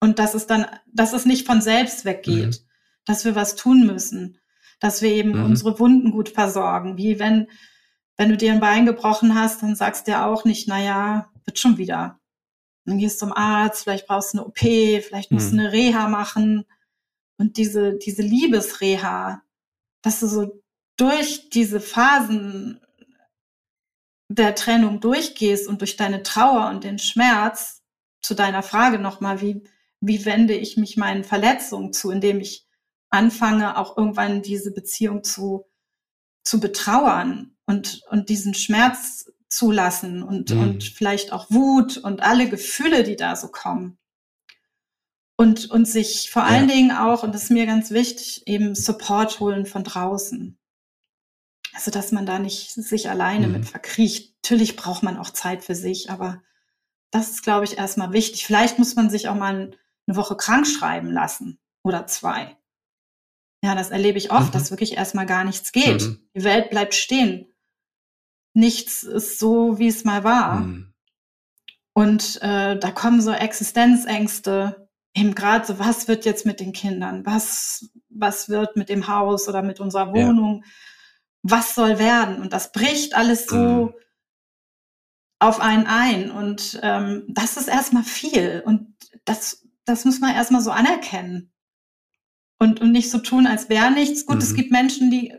Und 0.00 0.18
dass 0.18 0.34
es 0.34 0.46
dann, 0.46 0.66
dass 0.86 1.12
es 1.12 1.26
nicht 1.26 1.46
von 1.46 1.60
selbst 1.60 2.04
weggeht, 2.04 2.60
mhm. 2.60 2.66
dass 3.04 3.24
wir 3.24 3.34
was 3.34 3.54
tun 3.54 3.86
müssen, 3.86 4.40
dass 4.80 5.02
wir 5.02 5.10
eben 5.10 5.38
mhm. 5.38 5.44
unsere 5.44 5.78
Wunden 5.78 6.10
gut 6.10 6.30
versorgen. 6.30 6.96
Wie 6.96 7.18
wenn, 7.18 7.48
wenn 8.16 8.28
du 8.28 8.36
dir 8.36 8.52
ein 8.52 8.60
Bein 8.60 8.86
gebrochen 8.86 9.34
hast, 9.34 9.62
dann 9.62 9.74
sagst 9.74 10.06
du 10.06 10.12
ja 10.12 10.26
auch 10.26 10.44
nicht, 10.44 10.68
na 10.68 10.80
ja, 10.80 11.30
wird 11.44 11.58
schon 11.58 11.78
wieder. 11.78 12.20
Dann 12.84 12.98
gehst 12.98 13.20
du 13.20 13.26
zum 13.26 13.32
Arzt, 13.32 13.84
vielleicht 13.84 14.06
brauchst 14.06 14.34
du 14.34 14.38
eine 14.38 14.46
OP, 14.46 14.58
vielleicht 14.58 15.30
musst 15.30 15.52
mhm. 15.52 15.56
du 15.56 15.62
eine 15.62 15.72
Reha 15.72 16.08
machen. 16.08 16.64
Und 17.38 17.56
diese, 17.56 17.94
diese 17.94 18.22
Liebesreha, 18.22 19.42
dass 20.02 20.20
du 20.20 20.26
so 20.26 20.62
durch 20.96 21.48
diese 21.50 21.80
Phasen 21.80 22.80
der 24.28 24.54
Trennung 24.54 25.00
durchgehst 25.00 25.68
und 25.68 25.80
durch 25.80 25.96
deine 25.96 26.22
Trauer 26.22 26.68
und 26.70 26.84
den 26.84 26.98
Schmerz, 26.98 27.82
zu 28.22 28.34
deiner 28.34 28.62
Frage 28.62 28.98
nochmal, 28.98 29.40
wie, 29.40 29.64
wie 30.00 30.24
wende 30.24 30.54
ich 30.54 30.76
mich 30.76 30.96
meinen 30.96 31.24
Verletzungen 31.24 31.92
zu, 31.92 32.10
indem 32.10 32.40
ich 32.40 32.66
anfange, 33.10 33.76
auch 33.76 33.96
irgendwann 33.96 34.42
diese 34.42 34.72
Beziehung 34.72 35.24
zu, 35.24 35.66
zu 36.44 36.60
betrauern 36.60 37.56
und, 37.72 38.02
und 38.10 38.28
diesen 38.28 38.54
Schmerz 38.54 39.32
zulassen 39.48 40.22
und, 40.22 40.50
mhm. 40.50 40.60
und 40.60 40.84
vielleicht 40.84 41.32
auch 41.32 41.50
Wut 41.50 41.96
und 41.96 42.22
alle 42.22 42.48
Gefühle, 42.48 43.02
die 43.02 43.16
da 43.16 43.34
so 43.34 43.48
kommen. 43.48 43.98
Und, 45.36 45.70
und 45.70 45.86
sich 45.86 46.30
vor 46.30 46.44
allen 46.44 46.68
ja. 46.68 46.74
Dingen 46.74 46.92
auch, 46.92 47.22
und 47.22 47.34
das 47.34 47.44
ist 47.44 47.50
mir 47.50 47.66
ganz 47.66 47.90
wichtig, 47.90 48.46
eben 48.46 48.74
Support 48.74 49.40
holen 49.40 49.66
von 49.66 49.82
draußen. 49.82 50.58
Also, 51.74 51.90
dass 51.90 52.12
man 52.12 52.26
da 52.26 52.38
nicht 52.38 52.72
sich 52.72 53.08
alleine 53.08 53.46
mhm. 53.46 53.54
mit 53.54 53.66
verkriecht. 53.66 54.34
Natürlich 54.44 54.76
braucht 54.76 55.02
man 55.02 55.16
auch 55.16 55.30
Zeit 55.30 55.64
für 55.64 55.74
sich, 55.74 56.10
aber 56.10 56.42
das 57.10 57.30
ist, 57.30 57.42
glaube 57.42 57.64
ich, 57.64 57.78
erstmal 57.78 58.12
wichtig. 58.12 58.46
Vielleicht 58.46 58.78
muss 58.78 58.94
man 58.94 59.08
sich 59.08 59.28
auch 59.28 59.34
mal 59.34 59.74
eine 60.06 60.16
Woche 60.16 60.36
krank 60.36 60.66
schreiben 60.66 61.10
lassen 61.10 61.58
oder 61.82 62.06
zwei. 62.06 62.56
Ja, 63.64 63.74
das 63.74 63.90
erlebe 63.90 64.18
ich 64.18 64.32
oft, 64.32 64.48
mhm. 64.48 64.52
dass 64.52 64.70
wirklich 64.70 64.96
erstmal 64.96 65.26
gar 65.26 65.44
nichts 65.44 65.72
geht. 65.72 66.02
Mhm. 66.02 66.28
Die 66.36 66.44
Welt 66.44 66.70
bleibt 66.70 66.94
stehen. 66.94 67.51
Nichts 68.54 69.02
ist 69.02 69.38
so, 69.38 69.78
wie 69.78 69.88
es 69.88 70.04
mal 70.04 70.24
war. 70.24 70.60
Mhm. 70.60 70.92
Und 71.94 72.40
äh, 72.42 72.78
da 72.78 72.90
kommen 72.90 73.20
so 73.20 73.32
Existenzängste, 73.32 74.88
eben 75.14 75.34
gerade 75.34 75.66
so, 75.66 75.78
was 75.78 76.08
wird 76.08 76.24
jetzt 76.24 76.46
mit 76.46 76.60
den 76.60 76.72
Kindern? 76.72 77.26
Was, 77.26 77.90
was 78.08 78.48
wird 78.48 78.76
mit 78.76 78.88
dem 78.88 79.08
Haus 79.08 79.48
oder 79.48 79.62
mit 79.62 79.80
unserer 79.80 80.12
Wohnung? 80.12 80.62
Ja 80.64 80.70
was 81.42 81.74
soll 81.74 81.98
werden? 81.98 82.40
Und 82.40 82.52
das 82.52 82.72
bricht 82.72 83.14
alles 83.14 83.46
so 83.46 83.56
mhm. 83.56 83.94
auf 85.40 85.60
einen 85.60 85.86
ein. 85.86 86.30
Und 86.30 86.78
ähm, 86.82 87.24
das 87.28 87.56
ist 87.56 87.68
erstmal 87.68 88.04
viel. 88.04 88.62
Und 88.64 88.94
das, 89.24 89.66
das 89.84 90.04
muss 90.04 90.20
man 90.20 90.34
erstmal 90.34 90.62
so 90.62 90.70
anerkennen. 90.70 91.52
Und, 92.58 92.80
und 92.80 92.92
nicht 92.92 93.10
so 93.10 93.18
tun, 93.18 93.46
als 93.48 93.68
wäre 93.68 93.90
nichts. 93.90 94.24
Gut, 94.24 94.36
mhm. 94.36 94.42
es 94.42 94.54
gibt 94.54 94.70
Menschen, 94.70 95.10
die 95.10 95.34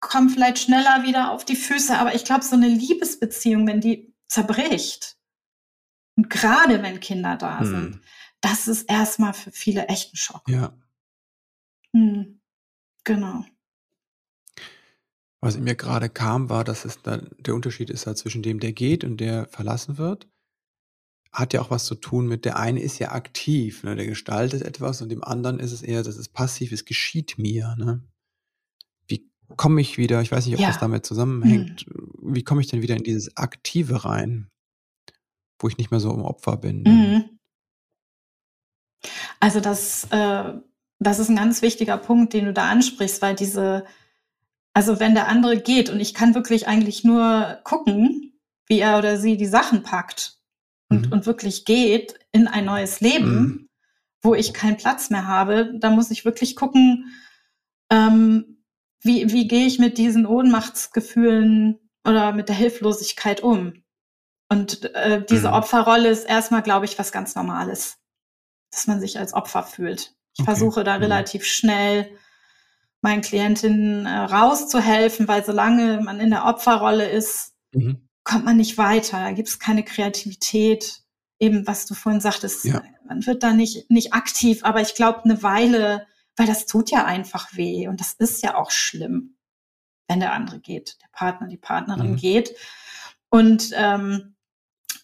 kommen 0.00 0.30
vielleicht 0.30 0.58
schneller 0.58 1.02
wieder 1.04 1.30
auf 1.30 1.44
die 1.44 1.56
Füße, 1.56 1.98
aber 1.98 2.14
ich 2.14 2.24
glaube, 2.24 2.44
so 2.44 2.56
eine 2.56 2.68
Liebesbeziehung, 2.68 3.66
wenn 3.66 3.80
die 3.80 4.14
zerbricht, 4.28 5.16
und 6.16 6.28
gerade 6.28 6.82
wenn 6.82 7.00
Kinder 7.00 7.36
da 7.36 7.60
mhm. 7.60 7.66
sind, 7.66 8.00
das 8.40 8.68
ist 8.68 8.90
erstmal 8.90 9.32
für 9.32 9.50
viele 9.50 9.86
echt 9.86 10.12
ein 10.12 10.16
Schock. 10.16 10.42
Ja. 10.48 10.72
Hm. 11.94 12.40
Genau. 13.04 13.44
Was 15.40 15.56
in 15.56 15.64
mir 15.64 15.74
gerade 15.74 16.10
kam, 16.10 16.50
war, 16.50 16.64
dass 16.64 16.84
es 16.84 17.00
da 17.02 17.16
der 17.16 17.54
Unterschied 17.54 17.88
ist 17.88 18.06
halt 18.06 18.18
zwischen 18.18 18.42
dem, 18.42 18.60
der 18.60 18.72
geht 18.72 19.04
und 19.04 19.16
der 19.18 19.48
verlassen 19.48 19.96
wird. 19.96 20.28
Hat 21.32 21.54
ja 21.54 21.62
auch 21.62 21.70
was 21.70 21.86
zu 21.86 21.94
tun 21.94 22.26
mit, 22.26 22.44
der 22.44 22.58
eine 22.58 22.82
ist 22.82 22.98
ja 22.98 23.12
aktiv, 23.12 23.82
ne, 23.82 23.96
der 23.96 24.06
gestaltet 24.06 24.62
etwas 24.62 25.00
und 25.00 25.08
dem 25.08 25.24
anderen 25.24 25.58
ist 25.58 25.72
es 25.72 25.80
eher, 25.80 26.02
das 26.02 26.16
ist 26.16 26.34
passiv, 26.34 26.72
es 26.72 26.84
geschieht 26.84 27.38
mir. 27.38 27.74
Ne? 27.78 28.02
Komme 29.56 29.80
ich 29.80 29.98
wieder, 29.98 30.20
ich 30.22 30.32
weiß 30.32 30.46
nicht, 30.46 30.54
ob 30.54 30.60
ja. 30.60 30.68
das 30.68 30.78
damit 30.78 31.04
zusammenhängt, 31.04 31.86
mhm. 31.88 32.34
wie 32.34 32.44
komme 32.44 32.60
ich 32.60 32.68
denn 32.68 32.82
wieder 32.82 32.96
in 32.96 33.04
dieses 33.04 33.36
Aktive 33.36 34.04
rein, 34.04 34.48
wo 35.58 35.68
ich 35.68 35.78
nicht 35.78 35.90
mehr 35.90 36.00
so 36.00 36.12
im 36.12 36.22
Opfer 36.22 36.56
bin? 36.56 36.82
Ne? 36.82 36.90
Mhm. 36.90 37.38
Also 39.40 39.60
das, 39.60 40.04
äh, 40.10 40.52
das 40.98 41.18
ist 41.18 41.28
ein 41.28 41.36
ganz 41.36 41.62
wichtiger 41.62 41.96
Punkt, 41.96 42.32
den 42.32 42.46
du 42.46 42.52
da 42.52 42.70
ansprichst, 42.70 43.22
weil 43.22 43.34
diese 43.34 43.84
also 44.72 45.00
wenn 45.00 45.14
der 45.14 45.28
andere 45.28 45.60
geht 45.60 45.90
und 45.90 46.00
ich 46.00 46.14
kann 46.14 46.34
wirklich 46.34 46.68
eigentlich 46.68 47.04
nur 47.04 47.58
gucken, 47.64 48.32
wie 48.66 48.78
er 48.78 48.98
oder 48.98 49.16
sie 49.16 49.36
die 49.36 49.46
Sachen 49.46 49.82
packt 49.82 50.38
und, 50.88 51.06
mhm. 51.06 51.12
und 51.12 51.26
wirklich 51.26 51.64
geht 51.64 52.14
in 52.32 52.46
ein 52.46 52.64
neues 52.64 53.00
Leben, 53.00 53.34
mhm. 53.34 53.68
wo 54.22 54.34
ich 54.34 54.54
keinen 54.54 54.76
Platz 54.76 55.10
mehr 55.10 55.26
habe, 55.26 55.74
da 55.78 55.90
muss 55.90 56.10
ich 56.10 56.24
wirklich 56.24 56.54
gucken, 56.54 57.12
ähm, 57.90 58.59
wie, 59.02 59.32
wie 59.32 59.48
gehe 59.48 59.66
ich 59.66 59.78
mit 59.78 59.98
diesen 59.98 60.26
Ohnmachtsgefühlen 60.26 61.78
oder 62.04 62.32
mit 62.32 62.48
der 62.48 62.56
Hilflosigkeit 62.56 63.42
um. 63.42 63.82
Und 64.48 64.94
äh, 64.94 65.24
diese 65.24 65.48
mhm. 65.48 65.54
Opferrolle 65.54 66.08
ist 66.08 66.24
erstmal, 66.24 66.62
glaube 66.62 66.84
ich, 66.84 66.98
was 66.98 67.12
ganz 67.12 67.34
Normales, 67.34 67.98
dass 68.72 68.86
man 68.86 69.00
sich 69.00 69.18
als 69.18 69.32
Opfer 69.32 69.62
fühlt. 69.62 70.14
Ich 70.34 70.40
okay. 70.40 70.44
versuche 70.44 70.84
da 70.84 70.96
mhm. 70.96 71.04
relativ 71.04 71.44
schnell 71.44 72.10
meinen 73.00 73.22
Klientinnen 73.22 74.06
äh, 74.06 74.10
rauszuhelfen, 74.10 75.28
weil 75.28 75.44
solange 75.44 76.00
man 76.02 76.20
in 76.20 76.30
der 76.30 76.44
Opferrolle 76.44 77.08
ist, 77.08 77.54
mhm. 77.72 78.08
kommt 78.24 78.44
man 78.44 78.56
nicht 78.56 78.76
weiter. 78.76 79.18
Da 79.20 79.32
gibt 79.32 79.48
es 79.48 79.58
keine 79.58 79.84
Kreativität. 79.84 81.02
Eben, 81.38 81.66
was 81.66 81.86
du 81.86 81.94
vorhin 81.94 82.20
sagtest, 82.20 82.64
ja. 82.66 82.82
man 83.06 83.24
wird 83.26 83.42
da 83.42 83.54
nicht, 83.54 83.90
nicht 83.90 84.12
aktiv, 84.12 84.62
aber 84.62 84.82
ich 84.82 84.94
glaube, 84.94 85.24
eine 85.24 85.42
Weile, 85.42 86.06
weil 86.40 86.46
das 86.46 86.64
tut 86.64 86.90
ja 86.90 87.04
einfach 87.04 87.54
weh 87.54 87.86
und 87.86 88.00
das 88.00 88.14
ist 88.14 88.42
ja 88.42 88.54
auch 88.54 88.70
schlimm, 88.70 89.36
wenn 90.08 90.20
der 90.20 90.32
andere 90.32 90.58
geht, 90.58 90.96
der 91.02 91.08
Partner, 91.12 91.48
die 91.48 91.58
Partnerin 91.58 92.12
mhm. 92.12 92.16
geht. 92.16 92.56
Und 93.28 93.72
ähm, 93.74 94.36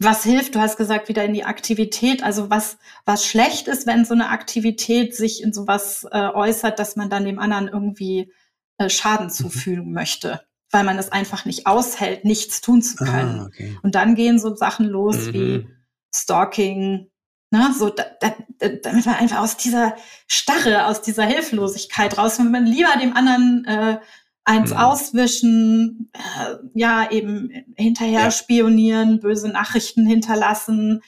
was 0.01 0.25
hilft? 0.25 0.55
Du 0.55 0.61
hast 0.61 0.79
gesagt, 0.79 1.11
wieder 1.11 1.27
in 1.27 1.35
die 1.35 1.45
Aktivität. 1.45 2.23
Also 2.23 2.49
was, 2.49 2.79
was 3.05 3.27
schlecht 3.27 3.69
ist, 3.69 3.87
wenn 3.87 4.07
so 4.07 4.15
eine 4.15 4.31
Aktivität 4.31 5.15
sich 5.15 5.43
in 5.43 5.53
sowas 5.53 6.07
äh, 6.11 6.29
äußert, 6.29 6.79
dass 6.79 6.97
man 6.97 7.11
dann 7.11 7.27
dem 7.27 7.39
anderen 7.39 7.69
irgendwie 7.69 8.33
äh, 8.79 8.89
Schaden 8.89 9.27
mhm. 9.27 9.31
zufügen 9.31 9.89
mhm. 9.89 9.93
möchte, 9.93 10.41
weil 10.71 10.85
man 10.85 10.99
es 10.99 11.13
einfach 11.13 11.45
nicht 11.45 11.67
aushält, 11.67 12.25
nichts 12.25 12.63
tun 12.63 12.81
zu 12.81 12.97
ah, 13.01 13.05
können. 13.05 13.41
Ah, 13.41 13.47
okay. 13.49 13.79
Und 13.83 13.95
dann 13.95 14.15
gehen 14.15 14.39
so 14.39 14.57
Sachen 14.57 14.87
los 14.87 15.27
mhm. 15.27 15.33
wie 15.35 15.69
Stalking, 16.15 17.11
ne, 17.51 17.75
so 17.77 17.91
da, 17.91 18.05
da, 18.21 18.35
damit 18.83 19.07
man 19.07 19.17
einfach 19.17 19.41
aus 19.41 19.57
dieser 19.57 19.97
Starre, 20.27 20.87
aus 20.87 21.03
dieser 21.03 21.25
Hilflosigkeit 21.25 22.17
raus, 22.19 22.39
wenn 22.39 22.51
man 22.51 22.67
lieber 22.67 22.97
dem 23.01 23.17
anderen 23.17 23.65
äh, 23.65 23.99
eins 24.45 24.71
mhm. 24.71 24.77
auswischen, 24.77 26.11
äh, 26.13 26.55
ja, 26.75 27.11
eben 27.11 27.51
hinterher 27.77 28.25
ja. 28.25 28.31
spionieren, 28.31 29.21
böse 29.21 29.49
Nachrichten 29.49 30.07
hinterlassen 30.07 31.03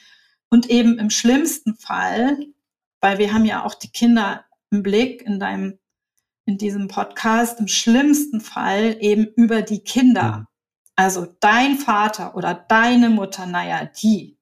und 0.49 0.69
eben 0.69 0.99
im 0.99 1.09
schlimmsten 1.09 1.75
Fall, 1.75 2.37
weil 3.01 3.17
wir 3.17 3.33
haben 3.33 3.45
ja 3.45 3.63
auch 3.63 3.75
die 3.75 3.91
Kinder 3.91 4.45
im 4.71 4.83
Blick 4.83 5.21
in 5.21 5.39
deinem, 5.39 5.79
in 6.45 6.57
diesem 6.57 6.87
Podcast, 6.87 7.59
im 7.59 7.67
schlimmsten 7.67 8.41
Fall 8.41 8.97
eben 8.99 9.25
über 9.35 9.61
die 9.61 9.79
Kinder. 9.79 10.39
Mhm. 10.39 10.45
Also 10.95 11.27
dein 11.39 11.77
Vater 11.77 12.35
oder 12.35 12.53
deine 12.53 13.09
Mutter, 13.09 13.45
naja, 13.45 13.85
die, 13.85 14.37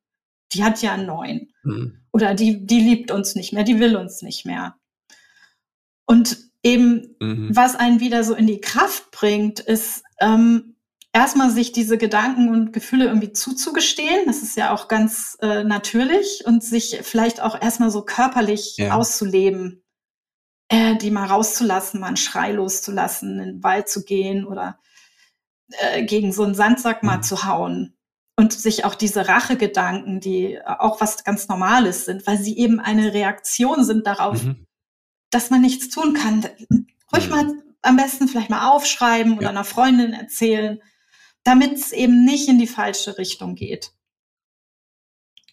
die 0.53 0.63
hat 0.63 0.81
ja 0.81 0.93
einen 0.93 1.05
neuen. 1.05 1.53
Mhm. 1.67 1.99
Oder 2.11 2.33
die, 2.33 2.65
die 2.65 2.79
liebt 2.79 3.11
uns 3.11 3.35
nicht 3.35 3.53
mehr, 3.53 3.63
die 3.63 3.79
will 3.79 3.95
uns 3.95 4.21
nicht 4.21 4.45
mehr. 4.45 4.75
Und 6.05 6.37
eben, 6.63 7.15
mhm. 7.19 7.49
was 7.53 7.75
einen 7.75 7.99
wieder 7.99 8.23
so 8.23 8.33
in 8.33 8.47
die 8.47 8.61
Kraft 8.61 9.11
bringt, 9.11 9.59
ist 9.59 10.03
ähm, 10.19 10.75
erstmal 11.13 11.49
sich 11.51 11.71
diese 11.71 11.97
Gedanken 11.97 12.49
und 12.49 12.73
Gefühle 12.73 13.05
irgendwie 13.05 13.33
zuzugestehen. 13.33 14.25
Das 14.25 14.41
ist 14.41 14.55
ja 14.55 14.73
auch 14.73 14.87
ganz 14.87 15.37
äh, 15.41 15.63
natürlich 15.63 16.43
und 16.45 16.63
sich 16.63 16.99
vielleicht 17.03 17.41
auch 17.41 17.59
erstmal 17.59 17.91
so 17.91 18.03
körperlich 18.03 18.77
ja. 18.77 18.93
auszuleben, 18.93 19.83
äh, 20.69 20.95
die 20.95 21.11
mal 21.11 21.25
rauszulassen, 21.25 21.99
mal 21.99 22.07
einen 22.07 22.17
Schrei 22.17 22.51
loszulassen, 22.51 23.39
in 23.39 23.45
den 23.45 23.63
Wald 23.63 23.89
zu 23.89 24.05
gehen 24.05 24.45
oder 24.45 24.79
äh, 25.69 26.03
gegen 26.05 26.31
so 26.31 26.43
einen 26.43 26.55
Sandsack 26.55 27.03
mhm. 27.03 27.07
mal 27.07 27.21
zu 27.21 27.43
hauen. 27.45 27.96
Und 28.39 28.53
sich 28.53 28.85
auch 28.85 28.93
diese 28.93 29.27
Rachegedanken, 29.27 30.19
die 30.19 30.59
auch 30.63 31.01
was 31.01 31.23
ganz 31.23 31.47
Normales 31.47 32.05
sind, 32.05 32.27
weil 32.27 32.37
sie 32.37 32.57
eben 32.57 32.79
eine 32.79 33.13
Reaktion 33.13 33.83
sind 33.83 34.05
darauf, 34.05 34.43
mhm 34.43 34.67
dass 35.29 35.49
man 35.49 35.61
nichts 35.61 35.89
tun 35.89 36.13
kann. 36.13 36.45
Ruhig 37.13 37.25
mhm. 37.25 37.29
mal 37.29 37.63
am 37.81 37.97
besten 37.97 38.27
vielleicht 38.27 38.49
mal 38.49 38.69
aufschreiben 38.69 39.33
oder 39.33 39.43
ja. 39.43 39.49
einer 39.49 39.63
Freundin 39.63 40.13
erzählen, 40.13 40.81
damit 41.43 41.73
es 41.73 41.91
eben 41.91 42.25
nicht 42.25 42.49
in 42.49 42.59
die 42.59 42.67
falsche 42.67 43.17
Richtung 43.17 43.55
geht. 43.55 43.91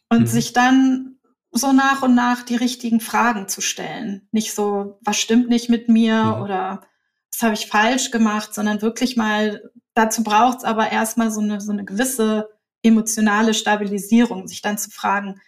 Und 0.08 0.22
mhm. 0.22 0.26
sich 0.26 0.52
dann 0.52 1.18
so 1.50 1.72
nach 1.72 2.02
und 2.02 2.14
nach 2.14 2.42
die 2.42 2.56
richtigen 2.56 3.00
Fragen 3.00 3.48
zu 3.48 3.60
stellen. 3.60 4.28
Nicht 4.32 4.54
so, 4.54 4.98
was 5.02 5.18
stimmt 5.18 5.48
nicht 5.48 5.70
mit 5.70 5.88
mir 5.88 6.36
mhm. 6.36 6.42
oder 6.42 6.86
was 7.32 7.42
habe 7.42 7.54
ich 7.54 7.66
falsch 7.66 8.10
gemacht, 8.10 8.54
sondern 8.54 8.82
wirklich 8.82 9.16
mal, 9.16 9.70
dazu 9.94 10.24
braucht 10.24 10.58
es 10.58 10.64
aber 10.64 10.90
erstmal 10.90 11.30
so 11.30 11.40
eine, 11.40 11.60
so 11.60 11.72
eine 11.72 11.84
gewisse 11.84 12.48
emotionale 12.84 13.54
Stabilisierung, 13.54 14.46
sich 14.46 14.62
dann 14.62 14.78
zu 14.78 14.90
fragen, 14.90 15.40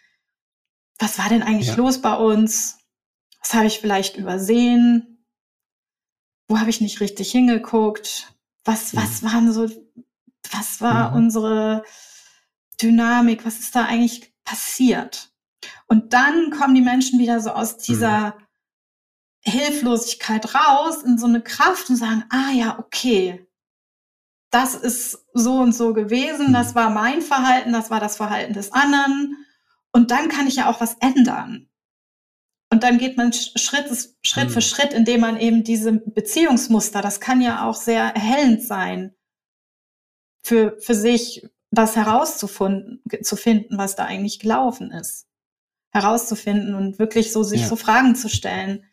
was 0.98 1.18
war 1.18 1.28
denn 1.28 1.42
eigentlich 1.42 1.68
ja. 1.68 1.74
los 1.76 2.00
bei 2.00 2.14
uns? 2.14 2.78
Was 3.40 3.54
habe 3.54 3.66
ich 3.66 3.78
vielleicht 3.78 4.16
übersehen? 4.16 5.24
Wo 6.48 6.58
habe 6.58 6.70
ich 6.70 6.80
nicht 6.80 7.00
richtig 7.00 7.30
hingeguckt? 7.30 8.32
Was, 8.64 8.92
mhm. 8.92 8.98
was 8.98 9.22
waren 9.22 9.52
so, 9.52 9.68
was 10.50 10.80
war 10.80 11.10
mhm. 11.10 11.16
unsere 11.16 11.84
Dynamik? 12.80 13.44
Was 13.44 13.60
ist 13.60 13.76
da 13.76 13.84
eigentlich 13.84 14.32
passiert? 14.44 15.30
Und 15.86 16.12
dann 16.12 16.50
kommen 16.50 16.74
die 16.74 16.80
Menschen 16.80 17.18
wieder 17.18 17.40
so 17.40 17.50
aus 17.50 17.76
dieser 17.76 18.34
mhm. 18.34 19.52
Hilflosigkeit 19.52 20.54
raus 20.54 21.02
in 21.02 21.18
so 21.18 21.26
eine 21.26 21.42
Kraft 21.42 21.90
und 21.90 21.96
sagen, 21.96 22.24
ah 22.30 22.50
ja, 22.52 22.78
okay, 22.78 23.45
das 24.56 24.74
ist 24.74 25.26
so 25.34 25.58
und 25.58 25.74
so 25.74 25.92
gewesen, 25.92 26.54
das 26.54 26.70
mhm. 26.70 26.76
war 26.76 26.90
mein 26.90 27.20
Verhalten, 27.20 27.72
das 27.72 27.90
war 27.90 28.00
das 28.00 28.16
Verhalten 28.16 28.54
des 28.54 28.72
anderen. 28.72 29.36
Und 29.92 30.10
dann 30.10 30.28
kann 30.30 30.46
ich 30.46 30.56
ja 30.56 30.70
auch 30.70 30.80
was 30.80 30.96
ändern. 31.00 31.68
Und 32.70 32.82
dann 32.82 32.96
geht 32.96 33.18
man 33.18 33.34
Schritt, 33.34 34.16
Schritt 34.22 34.50
für 34.50 34.56
mhm. 34.56 34.62
Schritt, 34.62 34.94
indem 34.94 35.20
man 35.20 35.38
eben 35.38 35.62
diese 35.62 35.92
Beziehungsmuster, 35.92 37.02
das 37.02 37.20
kann 37.20 37.42
ja 37.42 37.66
auch 37.66 37.74
sehr 37.74 38.02
erhellend 38.02 38.62
sein, 38.62 39.14
für, 40.42 40.78
für 40.80 40.94
sich 40.94 41.46
das 41.70 41.94
herauszufinden, 41.94 43.02
zu 43.22 43.36
finden, 43.36 43.76
was 43.76 43.94
da 43.94 44.06
eigentlich 44.06 44.38
gelaufen 44.38 44.90
ist. 44.90 45.26
Herauszufinden 45.90 46.74
und 46.74 46.98
wirklich 46.98 47.30
so 47.30 47.42
sich 47.42 47.62
ja. 47.62 47.66
so 47.68 47.76
Fragen 47.76 48.16
zu 48.16 48.30
stellen. 48.30 48.84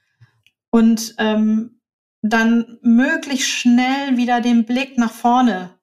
Und 0.72 1.16
ähm, 1.20 1.80
dann 2.24 2.80
möglichst 2.82 3.50
schnell 3.50 4.18
wieder 4.18 4.42
den 4.42 4.66
Blick 4.66 4.98
nach 4.98 5.12
vorne 5.12 5.78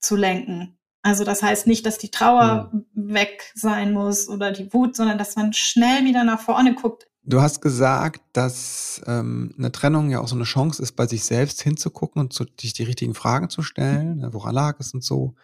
zu 0.00 0.16
lenken. 0.16 0.76
Also 1.02 1.24
das 1.24 1.42
heißt 1.42 1.66
nicht, 1.66 1.86
dass 1.86 1.98
die 1.98 2.10
Trauer 2.10 2.70
mhm. 2.72 3.14
weg 3.14 3.52
sein 3.54 3.92
muss 3.92 4.28
oder 4.28 4.52
die 4.52 4.72
Wut, 4.74 4.96
sondern 4.96 5.16
dass 5.16 5.36
man 5.36 5.52
schnell 5.52 6.04
wieder 6.04 6.24
nach 6.24 6.40
vorne 6.40 6.74
guckt. 6.74 7.06
Du 7.22 7.40
hast 7.40 7.60
gesagt, 7.60 8.22
dass 8.32 9.00
ähm, 9.06 9.54
eine 9.56 9.70
Trennung 9.70 10.10
ja 10.10 10.20
auch 10.20 10.28
so 10.28 10.34
eine 10.34 10.44
Chance 10.44 10.82
ist, 10.82 10.92
bei 10.92 11.06
sich 11.06 11.24
selbst 11.24 11.62
hinzugucken 11.62 12.20
und 12.20 12.32
zu, 12.32 12.44
sich 12.58 12.72
die 12.72 12.84
richtigen 12.84 13.14
Fragen 13.14 13.48
zu 13.48 13.62
stellen. 13.62 14.18
Ne, 14.18 14.32
woran 14.32 14.54
lag 14.54 14.80
es 14.80 14.92
und 14.94 15.04
so? 15.04 15.34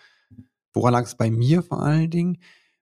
Woran 0.73 0.93
lag 0.93 1.05
es 1.05 1.14
bei 1.14 1.31
mir 1.31 1.62
vor 1.62 1.83
allen 1.83 2.11
Dingen? 2.11 2.38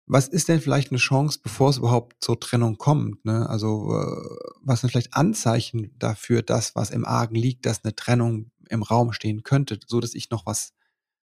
Was 0.07 0.29
ist 0.29 0.49
denn 0.49 0.61
vielleicht 0.61 0.91
eine 0.91 0.99
Chance, 0.99 1.41
bevor 1.43 1.71
es 1.71 1.79
überhaupt 1.79 2.23
zur 2.23 2.39
Trennung 2.39 2.77
kommt? 2.77 3.25
Ne? 3.25 3.49
Also 3.49 3.93
äh, 3.95 4.51
was 4.63 4.81
sind 4.81 4.91
vielleicht 4.91 5.15
Anzeichen 5.15 5.95
dafür, 5.99 6.43
dass 6.43 6.75
was 6.75 6.91
im 6.91 7.05
Argen 7.05 7.35
liegt, 7.37 7.67
dass 7.67 7.85
eine 7.85 7.95
Trennung 7.95 8.51
im 8.69 8.83
Raum 8.83 9.13
stehen 9.13 9.43
könnte, 9.43 9.79
so 9.87 10.01
dass 10.01 10.15
ich 10.15 10.31
noch 10.31 10.45
was 10.45 10.75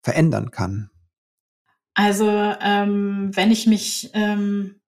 verändern 0.02 0.50
kann? 0.50 0.90
Also 1.94 2.28
ähm, 2.28 3.30
wenn 3.34 3.50
ich 3.50 3.66
mich 3.66 4.10
ähm, 4.14 4.80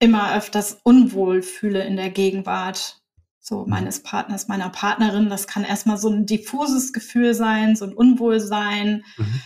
immer 0.00 0.36
öfters 0.36 0.80
unwohl 0.82 1.42
fühle 1.42 1.84
in 1.84 1.96
der 1.96 2.10
Gegenwart 2.10 3.00
so 3.38 3.64
mhm. 3.64 3.70
meines 3.70 4.02
Partners, 4.02 4.48
meiner 4.48 4.70
Partnerin, 4.70 5.28
das 5.28 5.46
kann 5.46 5.64
erstmal 5.64 5.98
so 5.98 6.08
ein 6.08 6.26
diffuses 6.26 6.92
Gefühl 6.92 7.34
sein, 7.34 7.76
so 7.76 7.84
ein 7.84 7.92
Unwohlsein. 7.92 9.04
Mhm. 9.16 9.40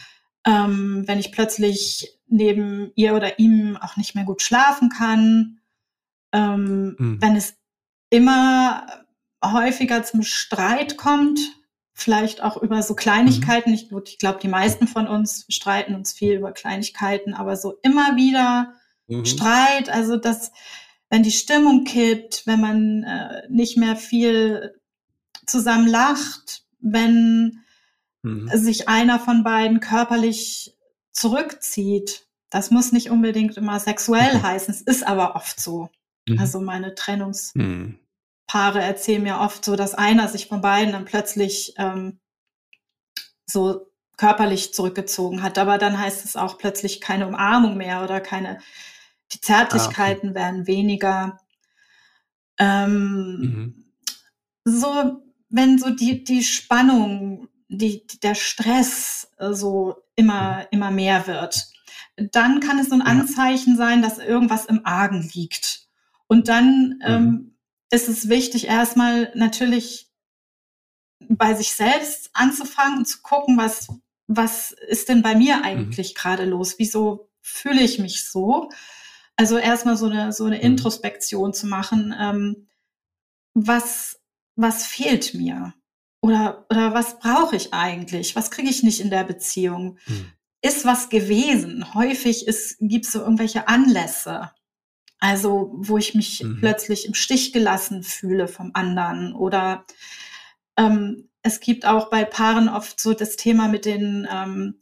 Ähm, 0.47 1.05
wenn 1.07 1.19
ich 1.19 1.33
plötzlich 1.33 2.19
neben 2.27 2.93
ihr 2.97 3.15
oder 3.15 3.39
ihm 3.39 3.77
auch 3.77 3.97
nicht 3.97 4.15
mehr 4.15 4.25
gut 4.25 4.43
schlafen 4.43 4.91
kann, 4.91 5.61
ähm, 6.33 6.97
mhm. 6.99 7.23
wenn 7.23 7.37
es 7.37 7.57
immer 8.11 8.87
häufiger 9.43 10.03
zum 10.03 10.23
Streit 10.23 10.97
kommt, 10.97 11.39
vielleicht 11.93 12.43
auch 12.43 12.61
über 12.61 12.83
so 12.83 12.95
Kleinigkeiten. 12.95 13.71
Mhm. 13.71 13.75
Ich, 13.75 13.93
ich 14.13 14.19
glaube, 14.19 14.41
die 14.43 14.49
meisten 14.49 14.89
von 14.89 15.07
uns 15.07 15.47
streiten 15.49 15.95
uns 15.95 16.13
viel 16.13 16.35
über 16.35 16.53
Kleinigkeiten, 16.53 17.35
aber 17.35 17.57
so 17.57 17.75
immer 17.83 18.17
wieder 18.17 18.75
mhm. 19.07 19.25
Streit, 19.25 19.89
also 19.89 20.17
dass, 20.17 20.53
wenn 21.09 21.23
die 21.23 21.31
Stimmung 21.31 21.85
kippt, 21.85 22.47
wenn 22.47 22.61
man 22.61 23.03
äh, 23.05 23.43
nicht 23.49 23.77
mehr 23.77 23.97
viel 23.97 24.75
zusammen 25.47 25.87
lacht, 25.87 26.65
wenn 26.81 27.64
mhm. 28.25 28.49
sich 28.55 28.89
einer 28.89 29.21
von 29.21 29.45
beiden 29.45 29.81
körperlich 29.81 30.77
zurückzieht. 31.13 32.27
Das 32.51 32.71
muss 32.71 32.93
nicht 32.93 33.11
unbedingt 33.11 33.57
immer 33.57 33.79
sexuell 33.79 34.39
mhm. 34.39 34.43
heißen, 34.43 34.75
es 34.75 34.83
ist 34.83 35.07
aber 35.07 35.37
oft 35.37 35.61
so. 35.61 35.91
Mhm. 36.29 36.39
Also 36.39 36.61
meine 36.61 36.95
Trennungs 36.95 37.55
mhm. 37.55 37.99
Erzählen 38.53 39.23
mir 39.23 39.41
oft 39.41 39.65
so, 39.65 39.75
dass 39.75 39.95
einer 39.95 40.29
sich 40.29 40.47
von 40.47 40.61
beiden 40.61 40.93
dann 40.93 41.05
plötzlich 41.07 41.75
ähm, 41.77 42.21
so 43.47 43.91
körperlich 44.17 44.73
zurückgezogen 44.73 45.43
hat. 45.43 45.59
Aber 45.59 45.77
dann 45.77 45.99
heißt 45.99 46.25
es 46.25 46.37
auch 46.37 46.57
plötzlich 46.59 47.01
keine 47.01 47.27
Umarmung 47.27 47.77
mehr 47.77 48.05
oder 48.05 48.21
keine, 48.21 48.61
die 49.33 49.41
Zärtlichkeiten 49.41 50.29
ah, 50.29 50.31
okay. 50.31 50.41
werden 50.41 50.67
weniger. 50.69 51.41
Ähm, 52.59 53.39
mhm. 53.41 53.85
So, 54.65 55.21
wenn 55.49 55.79
so 55.79 55.91
die, 55.91 56.23
die 56.23 56.45
Spannung, 56.45 57.49
die, 57.79 58.07
der 58.23 58.35
Stress 58.35 59.29
äh, 59.39 59.53
so 59.53 59.97
immer, 60.17 60.59
mhm. 60.59 60.67
immer 60.71 60.91
mehr 60.91 61.27
wird, 61.27 61.69
dann 62.17 62.61
kann 62.61 62.79
es 62.79 62.89
so 62.89 62.95
ein 62.95 63.03
Anzeichen 63.03 63.77
sein, 63.77 64.03
dass 64.03 64.19
irgendwas 64.19 64.67
im 64.67 64.85
Argen 64.85 65.29
liegt. 65.33 65.89
Und 66.27 66.49
dann 66.49 67.01
ähm, 67.05 67.25
mhm. 67.25 67.57
ist 67.91 68.09
es 68.09 68.29
wichtig, 68.29 68.67
erstmal 68.67 69.33
natürlich 69.35 70.11
bei 71.29 71.55
sich 71.55 71.73
selbst 71.73 72.31
anzufangen 72.33 72.99
und 72.99 73.07
zu 73.07 73.23
gucken, 73.23 73.57
was, 73.57 73.89
was 74.27 74.73
ist 74.73 75.09
denn 75.09 75.23
bei 75.23 75.35
mir 75.35 75.59
mhm. 75.59 75.63
eigentlich 75.63 76.15
mhm. 76.15 76.19
gerade 76.19 76.45
los? 76.45 76.77
Wieso 76.79 77.31
fühle 77.41 77.83
ich 77.83 77.99
mich 77.99 78.25
so? 78.25 78.71
Also 79.37 79.59
erstmal 79.59 79.97
so 79.97 80.07
eine, 80.07 80.33
so 80.33 80.45
eine. 80.45 80.61
Introspektion 80.61 81.53
zu 81.53 81.67
machen. 81.67 82.15
Ähm, 82.19 82.69
was, 83.55 84.21
was 84.57 84.87
fehlt 84.87 85.35
mir? 85.35 85.75
Oder, 86.25 86.65
oder 86.71 86.95
was 86.95 87.19
brauche 87.19 87.55
ich 87.55 87.75
eigentlich? 87.75 88.35
Was 88.35 88.51
kriege 88.51 88.71
ich 88.71 88.83
nicht 88.83 88.99
in 88.99 89.11
der 89.11 89.25
Beziehung? 89.25 89.99
Mhm. 90.07 90.33
Ist 90.63 90.87
was 90.87 91.11
gewesen? 91.11 91.93
Häufig 91.93 92.47
gibt 92.81 93.05
es 93.05 93.13
so 93.13 93.21
irgendwelche 93.21 93.69
Anlässe, 93.69 94.51
also, 95.21 95.75
wo 95.77 95.99
ich 95.99 96.15
mich 96.15 96.43
mhm. 96.43 96.61
plötzlich 96.61 97.07
im 97.07 97.13
Stich 97.13 97.53
gelassen 97.53 98.03
fühle 98.03 98.49
vom 98.49 98.71
anderen. 98.73 99.35
Oder 99.35 99.85
ähm, 100.79 101.29
es 101.43 101.61
gibt 101.61 101.85
auch 101.85 102.09
bei 102.09 102.25
Paaren 102.25 102.71
oft 102.71 102.99
so 102.99 103.13
das 103.13 103.37
Thema 103.37 103.69
mit 103.69 103.85
den, 103.85 104.27
ähm, 104.33 104.81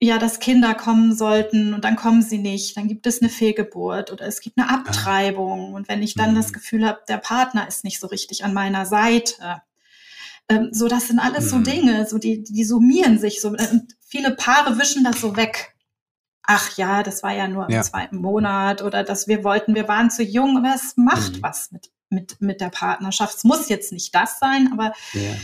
ja, 0.00 0.18
dass 0.18 0.38
Kinder 0.38 0.74
kommen 0.74 1.12
sollten 1.12 1.74
und 1.74 1.84
dann 1.84 1.96
kommen 1.96 2.22
sie 2.22 2.38
nicht. 2.38 2.76
Dann 2.76 2.86
gibt 2.86 3.08
es 3.08 3.20
eine 3.20 3.30
Fehlgeburt 3.30 4.12
oder 4.12 4.26
es 4.26 4.40
gibt 4.40 4.58
eine 4.58 4.70
ah. 4.70 4.74
Abtreibung. 4.74 5.74
Und 5.74 5.88
wenn 5.88 6.04
ich 6.04 6.14
dann 6.14 6.34
mhm. 6.34 6.36
das 6.36 6.52
Gefühl 6.52 6.86
habe, 6.86 7.00
der 7.08 7.18
Partner 7.18 7.66
ist 7.66 7.82
nicht 7.82 7.98
so 7.98 8.06
richtig 8.06 8.44
an 8.44 8.54
meiner 8.54 8.86
Seite. 8.86 9.62
Ähm, 10.52 10.68
so, 10.72 10.88
das 10.88 11.08
sind 11.08 11.18
alles 11.18 11.46
mhm. 11.46 11.48
so 11.50 11.58
Dinge, 11.58 12.06
so 12.06 12.18
die, 12.18 12.42
die 12.42 12.64
summieren 12.64 13.18
sich 13.18 13.40
so. 13.40 13.48
Und 13.48 13.96
viele 14.00 14.32
Paare 14.32 14.78
wischen 14.78 15.04
das 15.04 15.20
so 15.20 15.36
weg 15.36 15.72
ach 16.42 16.76
ja, 16.76 17.02
das 17.02 17.22
war 17.22 17.32
ja 17.32 17.48
nur 17.48 17.66
im 17.66 17.74
ja. 17.74 17.82
zweiten 17.82 18.16
Monat 18.16 18.82
oder 18.82 19.04
dass 19.04 19.28
wir 19.28 19.44
wollten, 19.44 19.74
wir 19.74 19.88
waren 19.88 20.10
zu 20.10 20.22
jung, 20.22 20.56
aber 20.56 20.74
es 20.74 20.96
macht 20.96 21.36
mhm. 21.36 21.42
was 21.42 21.70
mit, 21.70 21.90
mit, 22.10 22.40
mit 22.40 22.60
der 22.60 22.70
Partnerschaft. 22.70 23.36
Es 23.36 23.44
muss 23.44 23.68
jetzt 23.68 23.92
nicht 23.92 24.14
das 24.14 24.38
sein, 24.38 24.70
aber 24.72 24.92
ja. 25.12 25.34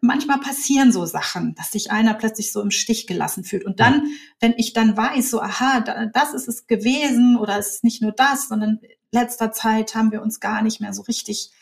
manchmal 0.00 0.40
passieren 0.40 0.92
so 0.92 1.06
Sachen, 1.06 1.54
dass 1.54 1.72
sich 1.72 1.90
einer 1.90 2.14
plötzlich 2.14 2.52
so 2.52 2.60
im 2.60 2.70
Stich 2.70 3.06
gelassen 3.06 3.44
fühlt. 3.44 3.64
Und 3.64 3.80
dann, 3.80 3.94
ja. 3.94 4.10
wenn 4.40 4.54
ich 4.56 4.72
dann 4.72 4.96
weiß, 4.96 5.30
so, 5.30 5.40
aha, 5.40 5.80
das 6.12 6.34
ist 6.34 6.48
es 6.48 6.66
gewesen 6.66 7.36
oder 7.36 7.58
es 7.58 7.74
ist 7.74 7.84
nicht 7.84 8.02
nur 8.02 8.12
das, 8.12 8.48
sondern 8.48 8.78
in 8.82 8.88
letzter 9.12 9.52
Zeit 9.52 9.94
haben 9.94 10.12
wir 10.12 10.22
uns 10.22 10.40
gar 10.40 10.62
nicht 10.62 10.80
mehr 10.80 10.92
so 10.92 11.02
richtig 11.02 11.52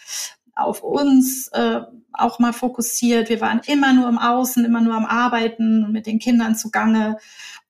auf 0.56 0.82
uns 0.82 1.48
äh, 1.48 1.82
auch 2.12 2.38
mal 2.38 2.52
fokussiert. 2.52 3.28
Wir 3.28 3.40
waren 3.40 3.60
immer 3.66 3.92
nur 3.92 4.08
im 4.08 4.18
Außen, 4.18 4.64
immer 4.64 4.80
nur 4.80 4.94
am 4.94 5.06
Arbeiten 5.06 5.84
und 5.84 5.92
mit 5.92 6.06
den 6.06 6.18
Kindern 6.18 6.56
zugange. 6.56 7.18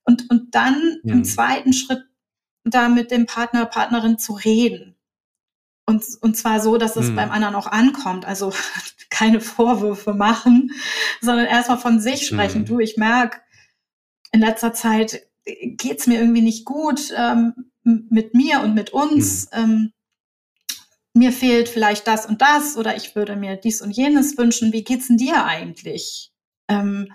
Und, 0.04 0.30
und 0.30 0.54
dann 0.54 0.80
ja. 1.02 1.14
im 1.14 1.24
zweiten 1.24 1.72
Schritt 1.72 2.04
da 2.64 2.88
mit 2.88 3.10
dem 3.10 3.26
Partner, 3.26 3.66
Partnerin 3.66 4.18
zu 4.18 4.32
reden. 4.32 4.96
Und, 5.84 6.04
und 6.20 6.36
zwar 6.36 6.60
so, 6.60 6.78
dass 6.78 6.96
es 6.96 7.10
mhm. 7.10 7.16
beim 7.16 7.30
anderen 7.30 7.54
auch 7.54 7.66
ankommt. 7.66 8.24
Also 8.24 8.52
keine 9.10 9.40
Vorwürfe 9.40 10.14
machen, 10.14 10.70
sondern 11.20 11.46
erstmal 11.46 11.78
von 11.78 12.00
sich 12.00 12.26
sprechen. 12.26 12.62
Mhm. 12.62 12.66
Du, 12.66 12.78
ich 12.80 12.96
merke, 12.96 13.40
in 14.32 14.40
letzter 14.40 14.72
Zeit 14.72 15.26
geht's 15.44 16.06
mir 16.06 16.20
irgendwie 16.20 16.42
nicht 16.42 16.64
gut 16.64 17.12
ähm, 17.16 17.70
mit 17.82 18.34
mir 18.34 18.60
und 18.60 18.74
mit 18.74 18.90
uns. 18.90 19.46
Mhm. 19.46 19.58
Ähm, 19.58 19.92
mir 21.16 21.32
fehlt 21.32 21.68
vielleicht 21.68 22.06
das 22.06 22.26
und 22.26 22.42
das 22.42 22.76
oder 22.76 22.96
ich 22.96 23.16
würde 23.16 23.36
mir 23.36 23.56
dies 23.56 23.80
und 23.80 23.90
jenes 23.90 24.36
wünschen. 24.36 24.72
Wie 24.72 24.84
geht's 24.84 25.08
denn 25.08 25.16
dir 25.16 25.44
eigentlich? 25.44 26.30
Ähm, 26.68 27.12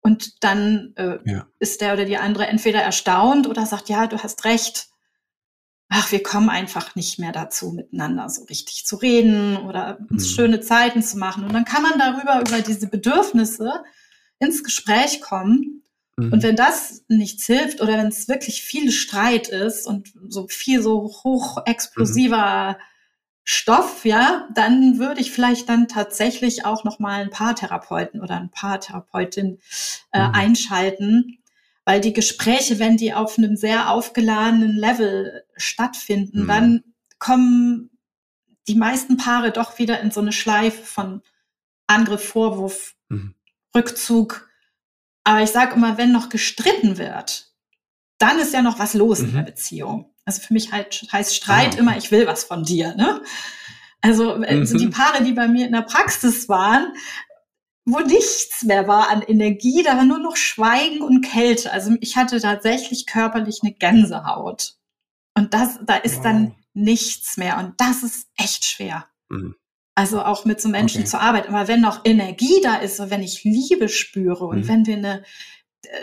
und 0.00 0.42
dann 0.42 0.94
äh, 0.96 1.18
ja. 1.24 1.46
ist 1.58 1.80
der 1.80 1.92
oder 1.92 2.04
die 2.04 2.16
andere 2.16 2.46
entweder 2.46 2.80
erstaunt 2.80 3.46
oder 3.46 3.66
sagt, 3.66 3.88
ja, 3.88 4.06
du 4.06 4.18
hast 4.18 4.44
recht. 4.44 4.88
Ach, 5.88 6.10
wir 6.10 6.22
kommen 6.22 6.48
einfach 6.48 6.94
nicht 6.94 7.18
mehr 7.18 7.32
dazu, 7.32 7.72
miteinander 7.72 8.28
so 8.30 8.44
richtig 8.44 8.86
zu 8.86 8.96
reden 8.96 9.58
oder 9.58 9.98
uns 10.10 10.30
mhm. 10.30 10.34
schöne 10.34 10.60
Zeiten 10.60 11.02
zu 11.02 11.18
machen. 11.18 11.44
Und 11.44 11.52
dann 11.52 11.66
kann 11.66 11.82
man 11.82 11.98
darüber, 11.98 12.40
über 12.40 12.62
diese 12.62 12.88
Bedürfnisse 12.88 13.84
ins 14.38 14.64
Gespräch 14.64 15.20
kommen. 15.20 15.82
Mhm. 16.16 16.32
Und 16.32 16.42
wenn 16.42 16.56
das 16.56 17.04
nichts 17.08 17.44
hilft 17.44 17.82
oder 17.82 17.98
wenn 17.98 18.06
es 18.06 18.26
wirklich 18.26 18.62
viel 18.62 18.90
Streit 18.90 19.48
ist 19.48 19.86
und 19.86 20.10
so 20.28 20.48
viel 20.48 20.82
so 20.82 21.12
hochexplosiver 21.22 22.78
mhm. 22.78 22.82
Stoff, 23.44 24.04
ja, 24.04 24.48
dann 24.54 24.98
würde 24.98 25.20
ich 25.20 25.32
vielleicht 25.32 25.68
dann 25.68 25.88
tatsächlich 25.88 26.64
auch 26.64 26.84
noch 26.84 26.98
mal 26.98 27.22
ein 27.22 27.30
Paartherapeuten 27.30 28.20
oder 28.20 28.36
ein 28.36 28.50
Paartherapeutin 28.50 29.58
äh, 30.12 30.28
mhm. 30.28 30.34
einschalten, 30.34 31.38
weil 31.84 32.00
die 32.00 32.12
Gespräche, 32.12 32.78
wenn 32.78 32.96
die 32.96 33.12
auf 33.12 33.38
einem 33.38 33.56
sehr 33.56 33.90
aufgeladenen 33.90 34.76
Level 34.76 35.44
stattfinden, 35.56 36.42
mhm. 36.42 36.46
dann 36.46 36.84
kommen 37.18 37.90
die 38.68 38.76
meisten 38.76 39.16
Paare 39.16 39.50
doch 39.50 39.78
wieder 39.78 40.00
in 40.00 40.12
so 40.12 40.20
eine 40.20 40.32
Schleife 40.32 40.82
von 40.84 41.22
Angriff, 41.88 42.24
Vorwurf, 42.24 42.94
mhm. 43.08 43.34
Rückzug. 43.74 44.48
Aber 45.24 45.42
ich 45.42 45.50
sage 45.50 45.74
immer, 45.74 45.98
wenn 45.98 46.12
noch 46.12 46.28
gestritten 46.28 46.96
wird, 46.96 47.52
dann 48.18 48.38
ist 48.38 48.54
ja 48.54 48.62
noch 48.62 48.78
was 48.78 48.94
los 48.94 49.20
in 49.20 49.32
der 49.32 49.42
mhm. 49.42 49.46
Beziehung. 49.46 50.11
Also 50.24 50.40
für 50.40 50.52
mich 50.52 50.72
halt, 50.72 51.06
heißt 51.12 51.34
Streit 51.34 51.76
ah. 51.76 51.78
immer, 51.78 51.96
ich 51.96 52.10
will 52.10 52.26
was 52.26 52.44
von 52.44 52.64
dir. 52.64 52.94
Ne? 52.94 53.22
Also, 54.00 54.36
mhm. 54.36 54.44
also 54.44 54.76
die 54.76 54.88
Paare, 54.88 55.22
die 55.24 55.32
bei 55.32 55.48
mir 55.48 55.66
in 55.66 55.72
der 55.72 55.82
Praxis 55.82 56.48
waren, 56.48 56.92
wo 57.84 57.98
nichts 57.98 58.62
mehr 58.62 58.86
war 58.86 59.10
an 59.10 59.22
Energie, 59.22 59.82
da 59.82 59.96
war 59.96 60.04
nur 60.04 60.18
noch 60.18 60.36
Schweigen 60.36 61.02
und 61.02 61.22
Kälte. 61.22 61.72
Also 61.72 61.96
ich 62.00 62.16
hatte 62.16 62.40
tatsächlich 62.40 63.06
körperlich 63.06 63.60
eine 63.62 63.72
Gänsehaut. 63.72 64.74
Und 65.34 65.54
das, 65.54 65.80
da 65.84 65.96
ist 65.96 66.18
wow. 66.18 66.22
dann 66.22 66.54
nichts 66.74 67.36
mehr. 67.36 67.58
Und 67.58 67.74
das 67.78 68.02
ist 68.02 68.28
echt 68.36 68.64
schwer. 68.64 69.06
Mhm. 69.28 69.56
Also 69.94 70.22
auch 70.22 70.44
mit 70.44 70.60
so 70.60 70.68
Menschen 70.68 71.00
okay. 71.00 71.10
zu 71.10 71.20
arbeiten. 71.20 71.54
Aber 71.54 71.68
wenn 71.68 71.80
noch 71.80 72.04
Energie 72.04 72.60
da 72.62 72.76
ist 72.76 72.98
und 73.00 73.10
wenn 73.10 73.22
ich 73.22 73.44
Liebe 73.44 73.88
spüre 73.88 74.46
und 74.46 74.60
mhm. 74.60 74.68
wenn 74.68 74.86
wir 74.86 74.96
eine, 74.96 75.24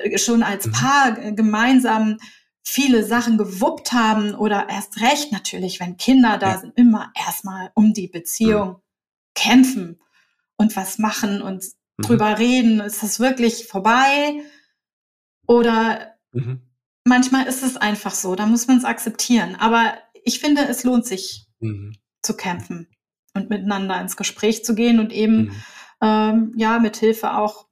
äh, 0.03 0.17
schon 0.17 0.43
als 0.43 0.67
mhm. 0.67 0.71
Paar 0.73 1.11
gemeinsam 1.31 2.17
viele 2.63 3.03
Sachen 3.03 3.37
gewuppt 3.37 3.93
haben 3.93 4.35
oder 4.35 4.69
erst 4.69 5.01
recht 5.01 5.31
natürlich, 5.31 5.79
wenn 5.79 5.97
Kinder 5.97 6.37
da 6.37 6.51
ja. 6.51 6.59
sind, 6.59 6.77
immer 6.77 7.11
erstmal 7.15 7.71
um 7.73 7.93
die 7.93 8.07
Beziehung 8.07 8.69
mhm. 8.69 8.81
kämpfen 9.35 10.01
und 10.57 10.75
was 10.75 10.99
machen 10.99 11.41
und 11.41 11.63
mhm. 11.97 12.03
drüber 12.03 12.37
reden. 12.37 12.79
Ist 12.79 13.01
das 13.01 13.19
wirklich 13.19 13.67
vorbei? 13.67 14.43
Oder 15.47 16.15
mhm. 16.31 16.61
manchmal 17.05 17.47
ist 17.47 17.63
es 17.63 17.77
einfach 17.77 18.13
so, 18.13 18.35
da 18.35 18.45
muss 18.45 18.67
man 18.67 18.77
es 18.77 18.85
akzeptieren. 18.85 19.55
Aber 19.55 19.97
ich 20.23 20.39
finde, 20.39 20.67
es 20.67 20.83
lohnt 20.83 21.05
sich 21.05 21.47
mhm. 21.59 21.95
zu 22.21 22.35
kämpfen 22.35 22.87
und 23.33 23.49
miteinander 23.49 23.99
ins 24.01 24.17
Gespräch 24.17 24.63
zu 24.63 24.75
gehen 24.75 24.99
und 24.99 25.11
eben 25.11 25.45
mhm. 25.45 25.63
ähm, 26.01 26.53
ja 26.57 26.79
mit 26.79 26.97
Hilfe 26.97 27.33
auch 27.35 27.68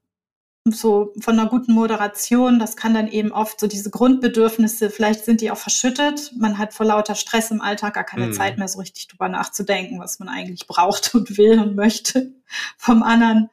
so 0.72 1.14
von 1.20 1.40
einer 1.40 1.50
guten 1.50 1.74
Moderation, 1.74 2.60
das 2.60 2.76
kann 2.76 2.94
dann 2.94 3.08
eben 3.08 3.32
oft 3.32 3.60
so 3.60 3.68
diese 3.68 3.90
Grundbedürfnisse, 3.90 4.90
vielleicht 4.90 5.26
sind 5.26 5.42
die 5.42 5.52
auch 5.52 5.58
verschüttet. 5.58 6.34
Man 6.38 6.58
hat 6.58 6.74
vor 6.74 6.86
lauter 6.86 7.16
Stress 7.16 7.52
im 7.52 7.62
Alltag 7.62 7.94
gar 7.94 8.04
keine 8.04 8.28
mhm. 8.28 8.34
Zeit 8.34 8.58
mehr 8.58 8.68
so 8.68 8.80
richtig 8.80 9.08
drüber 9.08 9.30
nachzudenken, 9.30 10.00
was 10.00 10.20
man 10.20 10.30
eigentlich 10.30 10.68
braucht 10.68 11.14
und 11.16 11.38
will 11.38 11.60
und 11.60 11.76
möchte 11.76 12.34
vom 12.78 13.04
anderen. 13.04 13.50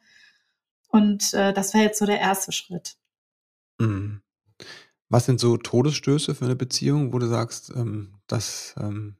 Und 0.87 1.33
äh, 1.33 1.53
das 1.53 1.73
wäre 1.73 1.83
jetzt 1.83 1.99
so 1.99 2.05
der 2.05 2.19
erste 2.19 2.51
Schritt. 2.51 2.95
Mhm. 3.79 4.21
Was 5.09 5.25
sind 5.25 5.39
so 5.39 5.57
Todesstöße 5.57 6.35
für 6.35 6.45
eine 6.45 6.55
Beziehung, 6.55 7.13
wo 7.13 7.19
du 7.19 7.27
sagst, 7.27 7.71
ähm, 7.75 8.15
das 8.27 8.73
ähm, 8.77 9.17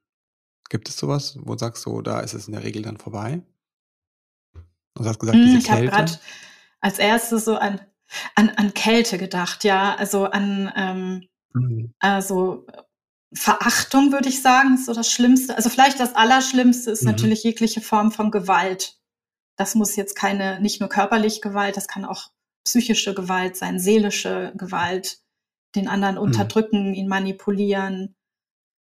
gibt 0.70 0.90
es 0.90 0.98
sowas, 0.98 1.38
wo 1.42 1.54
du 1.54 1.60
sagst, 1.60 1.84
so 1.84 2.02
da 2.02 2.22
ist 2.22 2.34
es 2.34 2.48
in 2.48 2.54
der 2.54 2.64
Regel 2.64 2.82
dann 2.82 2.98
vorbei? 2.98 3.42
Du 4.96 5.04
hast 5.04 5.20
gesagt, 5.20 5.38
diese 5.38 5.54
hm, 5.54 5.60
ich 5.60 5.72
habe 5.72 5.86
gerade 5.88 6.20
als 6.86 7.00
erstes 7.00 7.46
so 7.46 7.56
an, 7.56 7.82
an, 8.36 8.50
an 8.58 8.76
Kälte 8.76 9.18
gedacht, 9.18 9.64
ja, 9.64 9.96
also 9.96 10.26
an 10.26 10.72
ähm, 10.76 11.28
mhm. 11.54 11.94
also 11.98 12.68
Verachtung 13.34 14.12
würde 14.12 14.30
ich 14.30 14.44
sagen, 14.44 14.76
ist 14.76 14.86
so 14.86 14.94
das 14.94 15.12
Schlimmste. 15.12 15.58
Also 15.58 15.70
vielleicht 15.70 16.00
das 16.00 16.14
Allerschlimmste 16.14 16.92
ist 16.92 17.02
mhm. 17.02 17.10
natürlich 17.10 17.44
jegliche 17.44 17.82
Form 17.82 18.12
von 18.12 18.30
Gewalt. 18.30 19.00
Das 19.58 19.74
muss 19.74 19.96
jetzt 19.96 20.16
keine, 20.16 20.62
nicht 20.62 20.80
nur 20.80 20.88
körperliche 20.88 21.42
Gewalt, 21.42 21.76
das 21.76 21.88
kann 21.88 22.06
auch 22.06 22.30
psychische 22.64 23.16
Gewalt 23.16 23.58
sein, 23.58 23.80
seelische 23.80 24.54
Gewalt, 24.56 25.18
den 25.76 25.88
anderen 25.88 26.16
mhm. 26.16 26.22
unterdrücken, 26.22 26.94
ihn 26.94 27.08
manipulieren, 27.08 28.16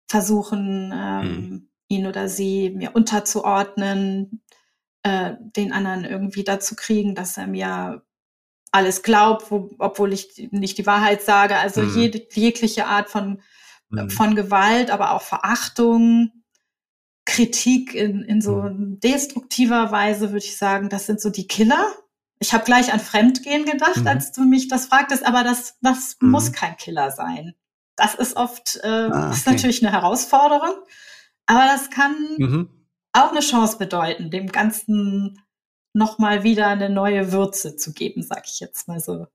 versuchen, 0.10 0.92
ähm, 0.92 1.28
mhm. 1.28 1.70
ihn 1.88 2.08
oder 2.08 2.28
sie 2.28 2.72
mir 2.72 2.96
unterzuordnen, 2.96 4.42
äh, 5.04 5.34
den 5.40 5.74
anderen 5.74 6.06
irgendwie 6.06 6.44
dazu 6.44 6.76
kriegen, 6.76 7.16
dass 7.16 7.38
er 7.38 7.48
mir 7.48 8.04
alles 8.72 9.04
glaubt, 9.04 9.52
wo, 9.52 9.70
obwohl 9.80 10.14
ich 10.14 10.50
nicht 10.52 10.78
die 10.78 10.86
Wahrheit 10.86 11.22
sage. 11.22 11.58
Also 11.58 11.82
mhm. 11.82 11.98
jede, 11.98 12.22
jegliche 12.34 12.86
Art 12.86 13.10
von, 13.10 13.42
mhm. 13.90 14.10
von 14.10 14.36
Gewalt, 14.36 14.92
aber 14.92 15.12
auch 15.12 15.22
Verachtung, 15.22 16.32
Kritik 17.26 17.94
in, 17.94 18.22
in 18.24 18.42
so 18.42 18.62
mhm. 18.62 19.00
destruktiver 19.00 19.92
Weise, 19.92 20.32
würde 20.32 20.46
ich 20.46 20.58
sagen, 20.58 20.90
das 20.90 21.06
sind 21.06 21.22
so 21.22 21.30
die 21.30 21.48
Killer. 21.48 21.94
Ich 22.40 22.54
habe 22.54 22.64
gleich 22.64 22.94
an 22.94 23.00
Fremdgehen 23.00 23.66
gedacht, 23.66 23.98
mhm. 23.98 24.08
als 24.08 24.32
du 24.32 24.44
mich 24.44 24.68
das 24.68 24.88
fragtest, 24.88 25.26
aber 25.26 25.44
das, 25.44 25.78
das 25.82 26.18
mhm. 26.20 26.32
muss 26.32 26.52
kein 26.52 26.78
Killer 26.78 27.12
sein. 27.12 27.54
Das 27.96 28.16
ist 28.16 28.38
oft, 28.38 28.80
äh, 28.84 28.88
ah, 28.88 29.26
okay. 29.28 29.34
ist 29.34 29.46
natürlich 29.46 29.86
eine 29.86 29.92
Herausforderung, 29.92 30.76
aber 31.46 31.66
das 31.66 31.90
kann 31.90 32.16
mhm 32.38 32.81
auch 33.14 33.32
eine 33.32 33.42
Chance 33.42 33.78
bedeuten, 33.78 34.32
dem 34.32 34.48
Ganzen 34.48 35.42
nochmal 35.94 36.44
wieder 36.44 36.68
eine 36.68 36.90
neue 36.90 37.32
Würze 37.32 37.76
zu 37.76 37.94
geben, 37.94 38.24
sag 38.24 38.46
ich 38.46 38.60
jetzt 38.60 38.88
mal 38.88 39.00
so. 39.00 39.28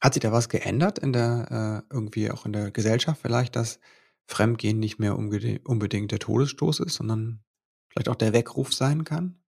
Hat 0.00 0.14
sich 0.14 0.22
da 0.22 0.32
was 0.32 0.48
geändert 0.48 0.98
in 0.98 1.12
der, 1.12 1.84
äh, 1.90 1.94
irgendwie 1.94 2.30
auch 2.30 2.46
in 2.46 2.52
der 2.52 2.70
Gesellschaft 2.70 3.20
vielleicht, 3.20 3.54
dass 3.54 3.80
Fremdgehen 4.26 4.78
nicht 4.78 4.98
mehr 4.98 5.16
unbedingt 5.16 6.12
der 6.12 6.18
Todesstoß 6.18 6.80
ist, 6.80 6.94
sondern 6.94 7.42
vielleicht 7.88 8.08
auch 8.08 8.16
der 8.16 8.32
Weckruf 8.32 8.72
sein 8.72 9.04
kann? 9.04 9.42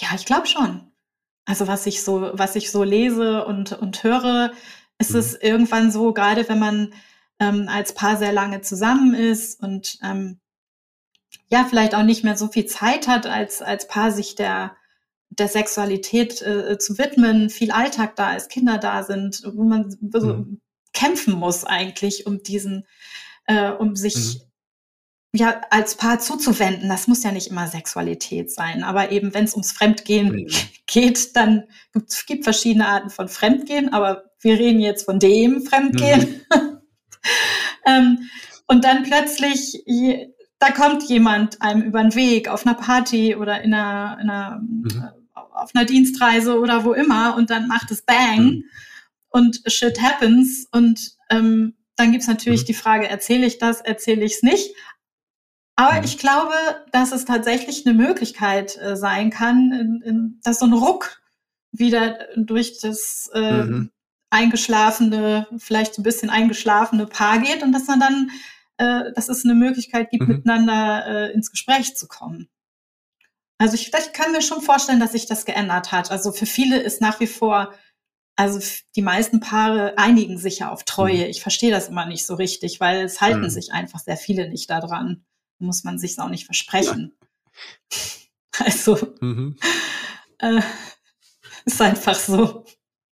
Ja, 0.00 0.08
ich 0.14 0.24
glaube 0.24 0.46
schon. 0.46 0.92
Also 1.44 1.66
was 1.66 1.86
ich 1.86 2.02
so, 2.02 2.30
was 2.34 2.56
ich 2.56 2.70
so 2.70 2.82
lese 2.82 3.44
und, 3.46 3.72
und 3.72 4.02
höre, 4.02 4.52
ist 4.98 5.12
mhm. 5.12 5.18
es 5.18 5.34
irgendwann 5.34 5.90
so, 5.90 6.12
gerade 6.12 6.48
wenn 6.48 6.58
man 6.58 6.92
ähm, 7.38 7.68
als 7.68 7.94
Paar 7.94 8.16
sehr 8.16 8.32
lange 8.32 8.60
zusammen 8.60 9.14
ist 9.14 9.62
und 9.62 9.98
ähm, 10.02 10.40
ja 11.50 11.64
vielleicht 11.68 11.94
auch 11.94 12.02
nicht 12.02 12.24
mehr 12.24 12.36
so 12.36 12.48
viel 12.48 12.66
Zeit 12.66 13.08
hat, 13.08 13.26
als, 13.26 13.62
als 13.62 13.88
Paar 13.88 14.12
sich 14.12 14.34
der, 14.34 14.76
der 15.30 15.48
Sexualität 15.48 16.42
äh, 16.42 16.78
zu 16.78 16.98
widmen, 16.98 17.50
viel 17.50 17.70
Alltag 17.70 18.16
da 18.16 18.34
ist, 18.34 18.50
Kinder 18.50 18.78
da 18.78 19.02
sind, 19.02 19.42
wo 19.54 19.64
man 19.64 19.96
mhm. 20.00 20.60
kämpfen 20.92 21.34
muss 21.34 21.64
eigentlich, 21.64 22.26
um 22.26 22.42
diesen, 22.42 22.86
äh, 23.46 23.70
um 23.70 23.96
sich 23.96 24.40
mhm. 25.32 25.38
ja 25.38 25.60
als 25.70 25.94
Paar 25.94 26.20
zuzuwenden. 26.20 26.88
Das 26.88 27.08
muss 27.08 27.22
ja 27.22 27.32
nicht 27.32 27.48
immer 27.48 27.66
Sexualität 27.66 28.52
sein, 28.52 28.82
aber 28.82 29.10
eben 29.10 29.32
wenn 29.32 29.44
es 29.44 29.54
ums 29.54 29.72
Fremdgehen 29.72 30.32
mhm. 30.32 30.48
geht, 30.86 31.34
dann 31.34 31.64
gibt 31.94 32.26
gibt 32.26 32.44
verschiedene 32.44 32.88
Arten 32.88 33.10
von 33.10 33.28
Fremdgehen, 33.28 33.92
aber 33.92 34.24
wir 34.40 34.58
reden 34.58 34.80
jetzt 34.80 35.04
von 35.04 35.18
dem 35.18 35.62
Fremdgehen. 35.62 36.44
Mhm. 36.52 36.78
ähm, 37.86 38.30
und 38.66 38.84
dann 38.84 39.02
plötzlich 39.04 39.82
da 40.58 40.70
kommt 40.72 41.04
jemand 41.04 41.62
einem 41.62 41.82
über 41.82 42.02
den 42.02 42.14
Weg 42.14 42.48
auf 42.48 42.66
einer 42.66 42.74
Party 42.74 43.36
oder 43.36 43.62
in 43.62 43.74
einer, 43.74 44.18
in 44.20 44.30
einer 44.30 44.58
mhm. 44.60 44.84
Äh, 44.86 45.18
auf 45.54 45.74
einer 45.74 45.84
Dienstreise 45.84 46.58
oder 46.58 46.84
wo 46.84 46.92
immer 46.92 47.36
und 47.36 47.50
dann 47.50 47.66
macht 47.66 47.90
es 47.90 48.02
Bang 48.02 48.44
mhm. 48.44 48.64
und 49.28 49.60
shit 49.66 50.00
happens 50.00 50.68
und 50.70 51.16
ähm, 51.30 51.74
dann 51.96 52.12
gibt's 52.12 52.28
natürlich 52.28 52.62
mhm. 52.62 52.66
die 52.66 52.74
Frage, 52.74 53.08
erzähle 53.08 53.46
ich 53.46 53.58
das, 53.58 53.80
erzähle 53.80 54.24
ich 54.24 54.34
es 54.34 54.42
nicht. 54.42 54.74
Aber 55.74 55.98
mhm. 55.98 56.04
ich 56.04 56.18
glaube, 56.18 56.54
dass 56.92 57.12
es 57.12 57.24
tatsächlich 57.24 57.86
eine 57.86 57.96
Möglichkeit 57.96 58.76
äh, 58.78 58.96
sein 58.96 59.30
kann, 59.30 59.72
in, 59.72 60.02
in, 60.02 60.40
dass 60.42 60.60
so 60.60 60.66
ein 60.66 60.72
Ruck 60.72 61.20
wieder 61.72 62.18
durch 62.36 62.78
das 62.80 63.30
äh, 63.34 63.64
mhm. 63.64 63.90
eingeschlafene, 64.30 65.48
vielleicht 65.58 65.98
ein 65.98 66.04
bisschen 66.04 66.30
eingeschlafene 66.30 67.06
Paar 67.06 67.40
geht 67.40 67.62
und 67.62 67.72
dass 67.72 67.86
man 67.86 68.00
dann 68.00 68.30
äh, 68.78 69.12
dass 69.14 69.28
es 69.28 69.44
eine 69.44 69.54
Möglichkeit 69.54 70.10
gibt, 70.10 70.26
mhm. 70.26 70.36
miteinander 70.36 71.06
äh, 71.06 71.32
ins 71.32 71.50
Gespräch 71.50 71.96
zu 71.96 72.08
kommen. 72.08 72.48
Also 73.58 73.74
ich, 73.74 73.92
ich 73.92 74.12
kann 74.12 74.32
mir 74.32 74.40
schon 74.40 74.62
vorstellen, 74.62 75.00
dass 75.00 75.12
sich 75.12 75.26
das 75.26 75.44
geändert 75.44 75.92
hat. 75.92 76.10
Also 76.10 76.32
für 76.32 76.46
viele 76.46 76.80
ist 76.80 77.00
nach 77.00 77.18
wie 77.20 77.26
vor, 77.26 77.74
also 78.36 78.60
die 78.94 79.02
meisten 79.02 79.40
Paare 79.40 79.98
einigen 79.98 80.38
sich 80.38 80.60
ja 80.60 80.70
auf 80.70 80.84
Treue. 80.84 81.24
Mhm. 81.24 81.30
Ich 81.30 81.42
verstehe 81.42 81.72
das 81.72 81.88
immer 81.88 82.06
nicht 82.06 82.24
so 82.24 82.36
richtig, 82.36 82.78
weil 82.78 83.04
es 83.04 83.20
halten 83.20 83.42
mhm. 83.42 83.50
sich 83.50 83.72
einfach 83.72 83.98
sehr 83.98 84.16
viele 84.16 84.48
nicht 84.48 84.70
daran. 84.70 85.24
Muss 85.58 85.82
man 85.82 85.98
sich 85.98 86.16
auch 86.20 86.28
nicht 86.28 86.46
versprechen. 86.46 87.12
Ja. 87.20 87.22
Also 88.60 88.98
mhm. 89.20 89.56
äh, 90.38 90.60
ist 91.64 91.80
einfach 91.80 92.16
so. 92.16 92.64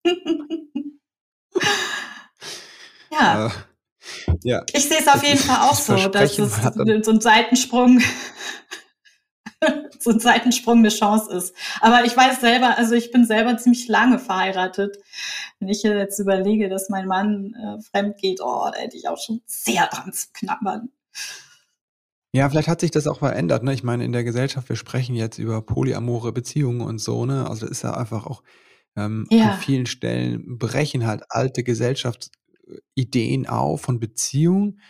ja. 3.11 3.47
Äh, 3.47 3.51
ja. 4.43 4.63
Ich 4.73 4.89
sehe 4.89 4.99
es 4.99 5.09
auf 5.09 5.23
jeden 5.23 5.39
Fall 5.39 5.69
auch 5.69 5.75
so, 5.75 6.09
dass 6.09 6.39
es 6.39 6.55
so 7.03 7.11
ein 7.13 7.21
Seitensprung 7.21 8.01
so 9.99 10.11
ein 10.11 10.21
Seitensprung 10.21 10.79
eine 10.79 10.89
Chance 10.89 11.33
ist. 11.35 11.55
Aber 11.81 12.05
ich 12.05 12.17
weiß 12.17 12.41
selber, 12.41 12.77
also 12.79 12.95
ich 12.95 13.11
bin 13.11 13.27
selber 13.27 13.57
ziemlich 13.59 13.89
lange 13.89 14.19
verheiratet. 14.19 14.97
Wenn 15.59 15.69
ich 15.69 15.83
jetzt 15.83 16.19
überlege, 16.19 16.69
dass 16.69 16.89
mein 16.89 17.07
Mann 17.07 17.55
äh, 17.55 17.83
fremd 17.83 18.17
geht, 18.19 18.41
oh, 18.41 18.71
da 18.73 18.79
hätte 18.79 18.97
ich 18.97 19.09
auch 19.09 19.19
schon 19.19 19.43
sehr 19.47 19.87
dran 19.87 20.13
zu 20.13 20.29
knabbern. 20.33 20.91
Ja, 22.33 22.49
vielleicht 22.49 22.69
hat 22.69 22.81
sich 22.81 22.93
das 22.93 23.07
auch 23.07 23.19
verändert. 23.19 23.63
Ne? 23.63 23.75
Ich 23.75 23.83
meine, 23.83 24.05
in 24.05 24.13
der 24.13 24.25
Gesellschaft, 24.25 24.69
wir 24.69 24.77
sprechen 24.77 25.17
jetzt 25.17 25.39
über 25.39 25.63
polyamore 25.63 26.33
Beziehungen 26.33 26.81
und 26.81 26.99
so, 26.99 27.27
ne? 27.27 27.49
Also 27.49 27.67
das 27.67 27.79
ist 27.79 27.83
ja 27.83 27.95
einfach 27.95 28.25
auch 28.25 28.43
ähm, 28.97 29.27
ja. 29.31 29.53
an 29.53 29.59
vielen 29.59 29.87
Stellen 29.87 30.59
brechen 30.59 31.07
halt 31.07 31.25
alte 31.29 31.63
Gesellschaftsideen 32.71 33.47
auf 33.47 33.83
von 33.83 34.01
Beziehungen. 34.01 34.81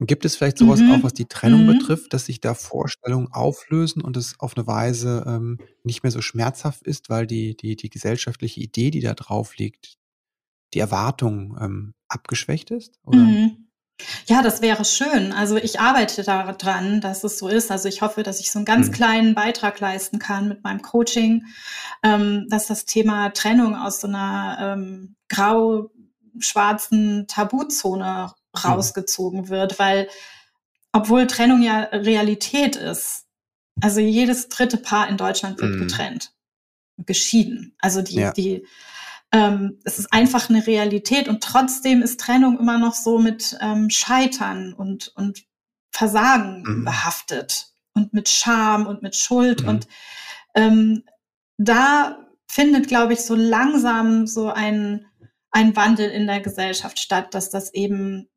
Gibt 0.00 0.24
es 0.24 0.34
vielleicht 0.34 0.58
sowas 0.58 0.80
mhm. 0.80 0.92
auch, 0.92 1.02
was 1.04 1.14
die 1.14 1.26
Trennung 1.26 1.64
mhm. 1.64 1.78
betrifft, 1.78 2.12
dass 2.12 2.26
sich 2.26 2.40
da 2.40 2.54
Vorstellungen 2.54 3.28
auflösen 3.30 4.02
und 4.02 4.16
es 4.16 4.34
auf 4.40 4.56
eine 4.56 4.66
Weise 4.66 5.24
ähm, 5.28 5.58
nicht 5.84 6.02
mehr 6.02 6.10
so 6.10 6.20
schmerzhaft 6.20 6.82
ist, 6.82 7.08
weil 7.08 7.26
die, 7.28 7.56
die, 7.56 7.76
die 7.76 7.88
gesellschaftliche 7.88 8.60
Idee, 8.60 8.90
die 8.90 9.00
da 9.00 9.14
drauf 9.14 9.56
liegt, 9.56 9.98
die 10.74 10.80
Erwartung 10.80 11.56
ähm, 11.60 11.94
abgeschwächt 12.08 12.72
ist? 12.72 12.98
Mhm. 13.06 13.68
Ja, 14.26 14.42
das 14.42 14.60
wäre 14.60 14.84
schön. 14.84 15.32
Also 15.32 15.56
ich 15.56 15.78
arbeite 15.78 16.24
daran, 16.24 17.00
dass 17.00 17.22
es 17.22 17.38
so 17.38 17.46
ist. 17.46 17.70
Also 17.70 17.88
ich 17.88 18.02
hoffe, 18.02 18.24
dass 18.24 18.40
ich 18.40 18.50
so 18.50 18.58
einen 18.58 18.66
ganz 18.66 18.88
mhm. 18.88 18.92
kleinen 18.92 19.34
Beitrag 19.36 19.78
leisten 19.78 20.18
kann 20.18 20.48
mit 20.48 20.64
meinem 20.64 20.82
Coaching, 20.82 21.44
ähm, 22.02 22.46
dass 22.48 22.66
das 22.66 22.84
Thema 22.84 23.30
Trennung 23.30 23.76
aus 23.76 24.00
so 24.00 24.08
einer 24.08 24.58
ähm, 24.60 25.14
grau-schwarzen 26.32 27.26
Tabuzone 27.28 28.32
mhm. 28.54 28.60
rausgezogen 28.60 29.48
wird, 29.48 29.78
weil 29.78 30.08
obwohl 30.92 31.26
Trennung 31.26 31.62
ja 31.62 31.80
Realität 31.84 32.76
ist, 32.76 33.24
also 33.80 34.00
jedes 34.00 34.48
dritte 34.48 34.76
Paar 34.76 35.08
in 35.08 35.16
Deutschland 35.16 35.60
wird 35.60 35.76
mhm. 35.76 35.80
getrennt, 35.80 36.32
geschieden. 36.98 37.74
Also 37.78 38.02
die, 38.02 38.16
ja. 38.16 38.32
die 38.32 38.66
ähm, 39.32 39.78
es 39.84 39.98
ist 39.98 40.12
einfach 40.12 40.50
eine 40.50 40.66
Realität 40.66 41.26
und 41.28 41.42
trotzdem 41.42 42.02
ist 42.02 42.20
Trennung 42.20 42.58
immer 42.58 42.78
noch 42.78 42.92
so 42.92 43.18
mit 43.18 43.56
ähm, 43.62 43.88
Scheitern 43.88 44.74
und, 44.74 45.12
und 45.16 45.44
Versagen 45.90 46.62
mhm. 46.62 46.84
behaftet 46.84 47.72
und 47.94 48.12
mit 48.12 48.28
Scham 48.28 48.86
und 48.86 49.02
mit 49.02 49.16
Schuld. 49.16 49.62
Mhm. 49.62 49.68
Und 49.68 49.88
ähm, 50.54 51.04
da 51.56 52.18
findet, 52.46 52.88
glaube 52.88 53.14
ich, 53.14 53.20
so 53.20 53.34
langsam 53.34 54.26
so 54.26 54.50
ein, 54.50 55.06
ein 55.52 55.76
Wandel 55.76 56.10
in 56.10 56.26
der 56.26 56.40
Gesellschaft 56.40 56.98
statt, 56.98 57.34
dass 57.34 57.50
das 57.50 57.72
eben 57.74 58.28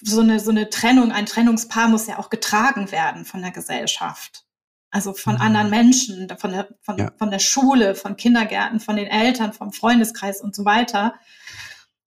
so 0.00 0.20
eine, 0.20 0.40
so 0.40 0.50
eine 0.50 0.68
Trennung, 0.68 1.12
ein 1.12 1.26
Trennungspaar 1.26 1.88
muss 1.88 2.06
ja 2.06 2.18
auch 2.18 2.28
getragen 2.28 2.90
werden 2.92 3.24
von 3.24 3.40
der 3.40 3.52
Gesellschaft. 3.52 4.44
Also 4.90 5.14
von 5.14 5.36
mhm. 5.36 5.40
anderen 5.40 5.70
Menschen, 5.70 6.28
von 6.38 6.52
der, 6.52 6.68
von, 6.82 6.98
ja. 6.98 7.12
von 7.16 7.30
der 7.30 7.38
Schule, 7.38 7.94
von 7.94 8.16
Kindergärten, 8.16 8.80
von 8.80 8.96
den 8.96 9.06
Eltern, 9.06 9.52
vom 9.52 9.72
Freundeskreis 9.72 10.40
und 10.40 10.54
so 10.54 10.64
weiter. 10.64 11.14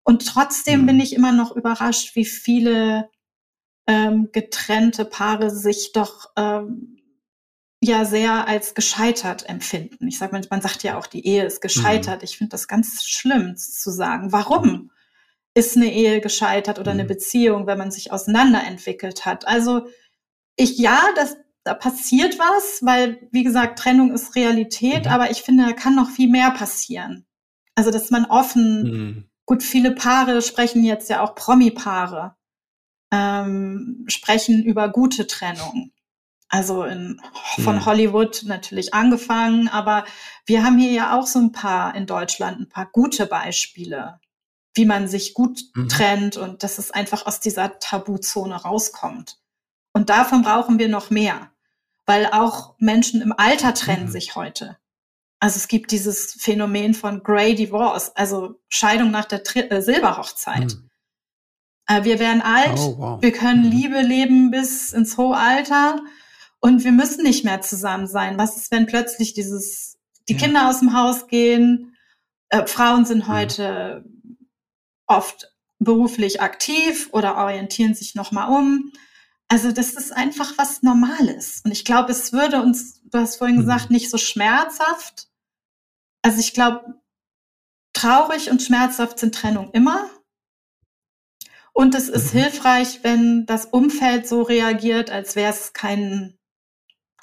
Und 0.04 0.28
trotzdem 0.28 0.82
mhm. 0.82 0.86
bin 0.86 1.00
ich 1.00 1.14
immer 1.14 1.32
noch 1.32 1.56
überrascht, 1.56 2.16
wie 2.16 2.26
viele 2.26 3.10
ähm, 3.88 4.30
getrennte 4.32 5.06
Paare 5.06 5.50
sich 5.50 5.92
doch 5.94 6.32
ähm, 6.36 6.99
ja 7.82 8.06
sehr 8.06 8.48
als 8.48 8.74
gescheitert 8.76 9.48
empfinden. 9.48 10.08
Ich 10.08 10.18
sage 10.18 10.34
mal, 10.34 10.42
man 10.50 10.62
sagt 10.62 10.84
ja 10.84 10.98
auch, 10.98 11.08
die 11.08 11.26
Ehe 11.26 11.46
ist 11.46 11.62
gescheitert. 11.62 12.22
Mhm. 12.22 12.26
Ich 12.26 12.38
finde 12.38 12.52
das 12.52 12.68
ganz 12.68 13.04
schlimm 13.06 13.56
zu 13.56 13.92
sagen. 13.92 14.32
Warum 14.32 14.92
ist 15.54 15.78
eine 15.78 15.92
Ehe 15.92 16.22
gescheitert 16.22 16.80
oder 16.80 16.92
eine 16.92 17.04
mhm. 17.04 17.10
Beziehung, 17.10 17.68
wenn 17.68 17.78
man 17.78 17.92
sich 17.92 18.12
auseinanderentwickelt 18.12 19.26
hat? 19.26 19.48
Also 19.48 19.88
ich 20.56 20.78
ja, 20.78 21.02
das 21.16 21.38
da 21.64 21.74
passiert 21.74 22.40
was, 22.40 22.80
weil, 22.84 23.28
wie 23.32 23.44
gesagt, 23.44 23.80
Trennung 23.80 24.12
ist 24.14 24.36
Realität, 24.36 25.06
mhm. 25.06 25.12
aber 25.12 25.30
ich 25.30 25.42
finde, 25.42 25.66
da 25.66 25.74
kann 25.74 25.96
noch 25.96 26.10
viel 26.10 26.30
mehr 26.30 26.52
passieren. 26.52 27.26
Also, 27.76 27.92
dass 27.92 28.10
man 28.12 28.26
offen, 28.26 28.84
mhm. 28.84 29.30
gut, 29.46 29.64
viele 29.64 29.92
Paare 29.92 30.42
sprechen 30.42 30.84
jetzt 30.84 31.10
ja 31.10 31.22
auch 31.22 31.36
Promi-Paare, 31.36 32.36
ähm, 33.12 34.06
sprechen 34.08 34.64
über 34.64 34.90
gute 34.90 35.28
Trennung. 35.28 35.92
Also 36.50 36.84
in, 36.84 37.22
von 37.64 37.76
mhm. 37.76 37.86
Hollywood 37.86 38.42
natürlich 38.46 38.94
angefangen, 38.96 39.70
aber 39.70 40.06
wir 40.46 40.64
haben 40.64 40.80
hier 40.80 40.92
ja 40.92 41.18
auch 41.18 41.28
so 41.28 41.40
ein 41.40 41.52
paar 41.52 41.94
in 41.94 42.08
Deutschland, 42.08 42.60
ein 42.60 42.70
paar 42.70 42.88
gute 42.88 43.28
Beispiele, 43.28 44.20
wie 44.74 44.86
man 44.86 45.08
sich 45.08 45.36
gut 45.36 45.62
mhm. 45.76 45.90
trennt 45.90 46.38
und 46.38 46.64
dass 46.64 46.80
es 46.80 46.90
einfach 46.90 47.28
aus 47.28 47.40
dieser 47.40 47.78
Tabuzone 47.78 48.56
rauskommt. 48.56 49.38
Und 49.94 50.10
davon 50.10 50.42
brauchen 50.42 50.80
wir 50.80 50.90
noch 50.90 51.12
mehr, 51.12 51.52
weil 52.08 52.26
auch 52.26 52.74
Menschen 52.80 53.22
im 53.22 53.34
Alter 53.38 53.76
trennen 53.76 54.08
mhm. 54.08 54.12
sich 54.12 54.36
heute. 54.36 54.78
Also 55.40 55.58
es 55.58 55.68
gibt 55.68 55.92
dieses 55.92 56.34
Phänomen 56.34 56.96
von 56.96 57.22
Grey 57.22 57.54
Divorce, 57.54 58.12
also 58.16 58.60
Scheidung 58.70 59.12
nach 59.12 59.26
der 59.26 59.44
Tri 59.44 59.60
äh, 59.62 59.82
Silberhochzeit. 59.82 60.76
Mhm. 60.76 60.90
Äh, 61.86 62.04
wir 62.04 62.20
werden 62.20 62.42
alt, 62.42 62.80
oh, 62.80 62.98
wow. 62.98 63.22
wir 63.22 63.32
können 63.32 63.66
mhm. 63.66 63.72
Liebe 63.72 64.02
leben 64.02 64.50
bis 64.50 64.94
ins 64.94 65.16
hohe 65.16 65.38
Alter 65.38 66.02
und 66.62 66.84
wir 66.84 66.92
müssen 66.92 67.24
nicht 67.24 67.46
mehr 67.46 67.62
zusammen 67.62 68.08
sein. 68.08 68.38
Was 68.38 68.58
ist, 68.58 68.72
wenn 68.72 68.86
plötzlich 68.86 69.34
dieses, 69.34 69.98
die 70.28 70.34
ja. 70.34 70.40
Kinder 70.40 70.70
aus 70.70 70.80
dem 70.80 70.94
Haus 70.94 71.28
gehen? 71.28 71.96
Äh, 72.50 72.66
Frauen 72.68 73.06
sind 73.06 73.28
mhm. 73.28 73.34
heute 73.34 74.06
oft 75.08 75.52
beruflich 75.80 76.42
aktiv 76.42 77.10
oder 77.14 77.38
orientieren 77.38 77.96
sich 77.96 78.16
nochmal 78.16 78.50
um. 78.50 78.92
Also 79.48 79.72
das 79.72 79.94
ist 79.94 80.12
einfach 80.12 80.58
was 80.58 80.84
Normales. 80.84 81.62
Und 81.64 81.72
ich 81.72 81.84
glaube, 81.86 82.12
es 82.12 82.34
würde 82.34 82.62
uns, 82.62 83.02
du 83.04 83.18
hast 83.18 83.38
vorhin 83.38 83.58
mhm. 83.58 83.62
gesagt, 83.62 83.90
nicht 83.90 84.10
so 84.10 84.18
schmerzhaft. 84.18 85.28
Also 86.22 86.40
ich 86.40 86.54
glaube, 86.54 87.02
traurig 87.94 88.52
und 88.52 88.62
schmerzhaft 88.62 89.20
sind 89.20 89.34
Trennung 89.34 89.72
immer. 89.72 90.10
Und 91.74 91.96
es 91.96 92.10
ist 92.10 92.34
mhm. 92.34 92.40
hilfreich, 92.40 93.00
wenn 93.04 93.46
das 93.46 93.66
Umfeld 93.66 94.28
so 94.28 94.42
reagiert, 94.42 95.10
als 95.10 95.36
wäre 95.36 95.54
es 95.54 95.74
kein, 95.74 96.38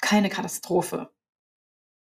keine 0.01 0.29
Katastrophe, 0.29 1.09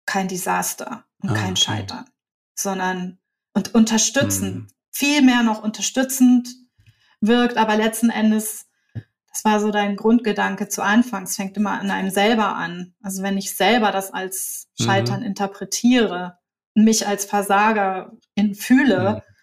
kein 0.07 0.29
Desaster 0.29 1.05
und 1.23 1.31
ah, 1.31 1.35
kein 1.35 1.53
okay. 1.53 1.63
Scheitern, 1.63 2.11
sondern 2.55 3.19
und 3.53 3.75
unterstützend, 3.75 4.57
mhm. 4.57 4.67
viel 4.91 5.23
mehr 5.23 5.43
noch 5.43 5.63
unterstützend 5.63 6.49
wirkt, 7.21 7.57
aber 7.57 7.77
letzten 7.77 8.11
Endes 8.11 8.67
das 9.35 9.45
war 9.45 9.59
so 9.59 9.73
dein 9.73 9.97
Grundgedanke 9.97 10.69
zu 10.69 10.81
Anfang. 10.81 11.25
Es 11.25 11.35
fängt 11.35 11.57
immer 11.57 11.73
an 11.81 11.91
einem 11.91 12.11
selber 12.11 12.55
an. 12.55 12.95
Also 13.03 13.25
wenn 13.25 13.37
ich 13.37 13.57
selber 13.57 13.91
das 13.91 14.13
als 14.13 14.69
Scheitern 14.81 15.21
mhm. 15.21 15.27
interpretiere 15.27 16.39
und 16.75 16.85
mich 16.85 17.09
als 17.09 17.25
Versagerin 17.25 18.55
fühle, 18.55 19.15
mhm. 19.15 19.35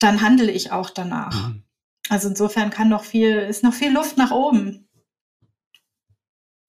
dann 0.00 0.20
handle 0.20 0.50
ich 0.50 0.72
auch 0.72 0.90
danach. 0.90 1.50
Mhm. 1.50 1.62
Also 2.08 2.28
insofern 2.28 2.70
kann 2.70 2.88
noch 2.88 3.04
viel, 3.04 3.38
ist 3.38 3.62
noch 3.62 3.72
viel 3.72 3.92
Luft 3.92 4.16
nach 4.16 4.32
oben. 4.32 4.88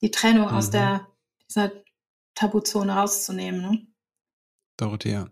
Die 0.03 0.11
Trennung 0.11 0.49
aus 0.49 0.67
mhm. 0.67 0.71
der, 0.71 1.07
dieser 1.49 1.71
Tabuzone 2.35 2.93
rauszunehmen. 2.93 3.61
Ne? 3.61 3.87
Dorothea, 4.77 5.29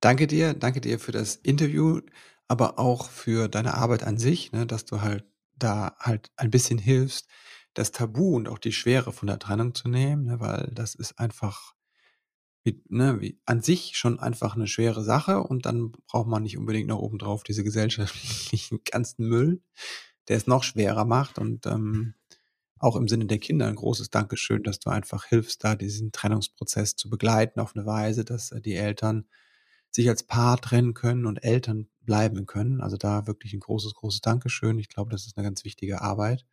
danke 0.00 0.26
dir, 0.26 0.54
danke 0.54 0.80
dir 0.80 0.98
für 0.98 1.12
das 1.12 1.36
Interview, 1.36 2.00
aber 2.46 2.78
auch 2.78 3.10
für 3.10 3.48
deine 3.48 3.74
Arbeit 3.74 4.04
an 4.04 4.18
sich, 4.18 4.52
ne, 4.52 4.64
dass 4.64 4.84
du 4.84 5.00
halt 5.00 5.24
da 5.56 5.96
halt 5.98 6.30
ein 6.36 6.50
bisschen 6.50 6.78
hilfst, 6.78 7.26
das 7.74 7.90
Tabu 7.90 8.36
und 8.36 8.48
auch 8.48 8.58
die 8.58 8.72
Schwere 8.72 9.12
von 9.12 9.26
der 9.26 9.38
Trennung 9.40 9.74
zu 9.74 9.88
nehmen, 9.88 10.24
ne, 10.24 10.40
weil 10.40 10.70
das 10.72 10.94
ist 10.94 11.18
einfach 11.18 11.74
wie, 12.62 12.80
ne, 12.88 13.20
wie 13.20 13.40
an 13.44 13.60
sich 13.60 13.96
schon 13.96 14.20
einfach 14.20 14.54
eine 14.54 14.68
schwere 14.68 15.02
Sache 15.02 15.42
und 15.42 15.66
dann 15.66 15.92
braucht 16.06 16.28
man 16.28 16.44
nicht 16.44 16.56
unbedingt 16.56 16.88
noch 16.88 17.00
obendrauf 17.00 17.42
diese 17.42 17.64
gesellschaftlichen 17.64 18.80
ganzen 18.90 19.26
Müll, 19.26 19.62
der 20.28 20.36
es 20.36 20.46
noch 20.46 20.62
schwerer 20.62 21.04
macht 21.04 21.38
und 21.40 21.66
ähm, 21.66 22.14
auch 22.82 22.96
im 22.96 23.06
Sinne 23.06 23.26
der 23.26 23.38
Kinder 23.38 23.68
ein 23.68 23.76
großes 23.76 24.10
Dankeschön, 24.10 24.64
dass 24.64 24.80
du 24.80 24.90
einfach 24.90 25.26
hilfst, 25.26 25.62
da 25.62 25.76
diesen 25.76 26.10
Trennungsprozess 26.10 26.96
zu 26.96 27.08
begleiten 27.08 27.60
auf 27.60 27.76
eine 27.76 27.86
Weise, 27.86 28.24
dass 28.24 28.50
äh, 28.50 28.60
die 28.60 28.74
Eltern 28.74 29.26
sich 29.92 30.08
als 30.08 30.24
Paar 30.24 30.60
trennen 30.60 30.92
können 30.92 31.26
und 31.26 31.44
Eltern 31.44 31.88
bleiben 32.00 32.44
können. 32.46 32.80
Also 32.80 32.96
da 32.96 33.28
wirklich 33.28 33.52
ein 33.52 33.60
großes, 33.60 33.94
großes 33.94 34.20
Dankeschön. 34.20 34.80
Ich 34.80 34.88
glaube, 34.88 35.10
das 35.12 35.26
ist 35.26 35.36
eine 35.36 35.46
ganz 35.46 35.64
wichtige 35.64 36.00
Arbeit. 36.00 36.44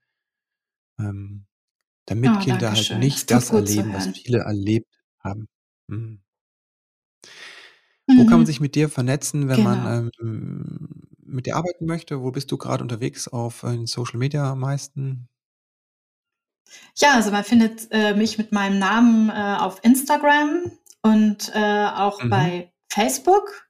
Ähm, 1.00 1.46
damit 2.06 2.32
oh, 2.36 2.40
Kinder 2.40 2.72
halt 2.72 3.00
nicht 3.00 3.32
das, 3.32 3.48
das 3.48 3.56
erleben, 3.56 3.94
was 3.94 4.08
viele 4.10 4.40
erlebt 4.40 4.94
haben. 5.20 5.48
Mhm. 5.88 6.22
Mhm. 8.08 8.18
Wo 8.18 8.24
kann 8.24 8.34
man 8.34 8.42
mhm. 8.42 8.46
sich 8.46 8.60
mit 8.60 8.76
dir 8.76 8.90
vernetzen, 8.90 9.48
wenn 9.48 9.58
genau. 9.58 9.76
man 9.76 10.12
ähm, 10.22 11.08
mit 11.24 11.48
dir 11.48 11.56
arbeiten 11.56 11.88
möchte? 11.88 12.22
Wo 12.22 12.32
bist 12.32 12.52
du 12.52 12.58
gerade 12.58 12.84
unterwegs? 12.84 13.28
Auf 13.28 13.64
äh, 13.64 13.88
Social 13.88 14.20
Media 14.20 14.52
am 14.52 14.60
meisten? 14.60 15.28
Ja, 16.96 17.14
also 17.16 17.32
man 17.32 17.44
findet 17.44 17.88
äh, 17.92 18.14
mich 18.14 18.38
mit 18.38 18.52
meinem 18.52 18.80
Namen 18.80 19.30
äh, 19.30 19.58
auf 19.60 19.84
Instagram 19.84 20.72
und 21.02 21.52
äh, 21.54 21.86
auch 21.88 22.24
mhm. 22.24 22.30
bei 22.30 22.74
Facebook. 22.90 23.70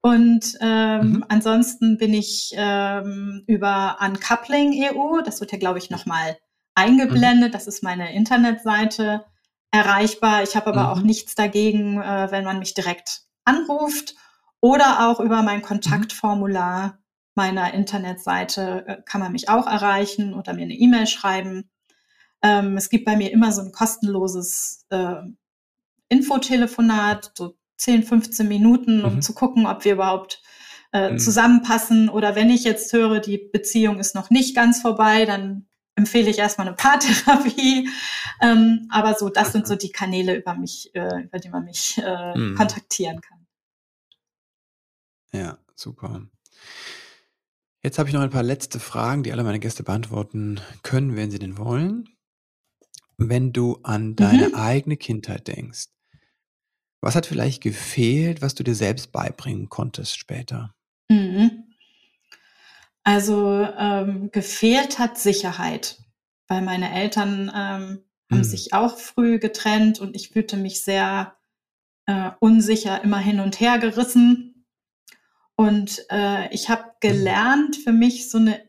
Und 0.00 0.58
ähm, 0.60 1.12
mhm. 1.12 1.24
ansonsten 1.28 1.96
bin 1.96 2.12
ich 2.12 2.52
ähm, 2.56 3.42
über 3.46 3.96
Uncoupling 4.00 4.74
EU, 4.84 5.22
das 5.22 5.40
wird 5.40 5.52
ja, 5.52 5.58
glaube 5.58 5.78
ich, 5.78 5.88
nochmal 5.88 6.36
eingeblendet. 6.74 7.48
Mhm. 7.48 7.52
Das 7.52 7.66
ist 7.66 7.82
meine 7.82 8.14
Internetseite 8.14 9.24
erreichbar. 9.70 10.42
Ich 10.42 10.56
habe 10.56 10.66
aber 10.66 10.84
mhm. 10.84 10.88
auch 10.90 11.00
nichts 11.00 11.34
dagegen, 11.34 12.00
äh, 12.00 12.30
wenn 12.30 12.44
man 12.44 12.58
mich 12.58 12.74
direkt 12.74 13.22
anruft 13.44 14.14
oder 14.60 15.08
auch 15.08 15.20
über 15.20 15.42
mein 15.42 15.60
mhm. 15.60 15.64
Kontaktformular 15.64 16.98
meiner 17.34 17.74
Internetseite 17.74 18.84
äh, 18.86 19.02
kann 19.04 19.20
man 19.20 19.32
mich 19.32 19.48
auch 19.48 19.66
erreichen 19.66 20.34
oder 20.34 20.52
mir 20.52 20.62
eine 20.62 20.74
E-Mail 20.74 21.06
schreiben. 21.06 21.70
Ähm, 22.44 22.76
es 22.76 22.90
gibt 22.90 23.06
bei 23.06 23.16
mir 23.16 23.32
immer 23.32 23.52
so 23.52 23.62
ein 23.62 23.72
kostenloses 23.72 24.84
äh, 24.90 25.22
Infotelefonat, 26.10 27.32
so 27.34 27.56
10, 27.78 28.04
15 28.04 28.46
Minuten, 28.46 29.02
um 29.02 29.16
mhm. 29.16 29.22
zu 29.22 29.32
gucken, 29.32 29.66
ob 29.66 29.84
wir 29.86 29.94
überhaupt 29.94 30.42
äh, 30.92 31.12
mhm. 31.12 31.18
zusammenpassen. 31.18 32.10
Oder 32.10 32.36
wenn 32.36 32.50
ich 32.50 32.62
jetzt 32.64 32.92
höre, 32.92 33.20
die 33.20 33.38
Beziehung 33.38 33.98
ist 33.98 34.14
noch 34.14 34.28
nicht 34.28 34.54
ganz 34.54 34.82
vorbei, 34.82 35.24
dann 35.24 35.66
empfehle 35.94 36.28
ich 36.28 36.38
erstmal 36.38 36.68
eine 36.68 36.76
Paartherapie. 36.76 37.88
Ähm, 38.40 38.88
aber 38.90 39.14
so, 39.14 39.28
das 39.28 39.52
sind 39.52 39.66
so 39.66 39.76
die 39.76 39.92
Kanäle, 39.92 40.34
über 40.34 40.54
mich, 40.54 40.92
äh, 40.94 41.22
über 41.22 41.38
die 41.38 41.48
man 41.48 41.64
mich 41.64 42.02
äh, 42.04 42.36
mhm. 42.36 42.56
kontaktieren 42.56 43.20
kann. 43.20 43.46
Ja, 45.32 45.58
super. 45.76 46.26
Jetzt 47.80 47.98
habe 47.98 48.08
ich 48.08 48.14
noch 48.14 48.22
ein 48.22 48.30
paar 48.30 48.42
letzte 48.42 48.80
Fragen, 48.80 49.22
die 49.22 49.32
alle 49.32 49.44
meine 49.44 49.60
Gäste 49.60 49.84
beantworten 49.84 50.60
können, 50.82 51.14
wenn 51.14 51.30
sie 51.30 51.38
denn 51.38 51.58
wollen. 51.58 52.13
Wenn 53.16 53.52
du 53.52 53.78
an 53.82 54.16
deine 54.16 54.48
mhm. 54.48 54.54
eigene 54.54 54.96
Kindheit 54.96 55.46
denkst, 55.48 55.86
was 57.00 57.14
hat 57.14 57.26
vielleicht 57.26 57.62
gefehlt, 57.62 58.40
was 58.42 58.54
du 58.54 58.64
dir 58.64 58.74
selbst 58.74 59.12
beibringen 59.12 59.68
konntest 59.68 60.18
später? 60.18 60.74
Mhm. 61.08 61.64
Also 63.02 63.68
ähm, 63.78 64.30
gefehlt 64.32 64.98
hat 64.98 65.18
Sicherheit, 65.18 65.98
weil 66.48 66.62
meine 66.62 66.92
Eltern 66.92 67.52
ähm, 67.54 68.04
haben 68.30 68.38
mhm. 68.38 68.44
sich 68.44 68.72
auch 68.72 68.96
früh 68.96 69.38
getrennt 69.38 70.00
und 70.00 70.16
ich 70.16 70.30
fühlte 70.30 70.56
mich 70.56 70.82
sehr 70.82 71.36
äh, 72.06 72.30
unsicher, 72.40 73.02
immer 73.04 73.18
hin 73.18 73.40
und 73.40 73.60
her 73.60 73.78
gerissen. 73.78 74.66
Und 75.56 76.04
äh, 76.10 76.52
ich 76.52 76.70
habe 76.70 76.84
mhm. 76.84 76.88
gelernt, 77.00 77.76
für 77.76 77.92
mich 77.92 78.30
so 78.30 78.38
eine 78.38 78.60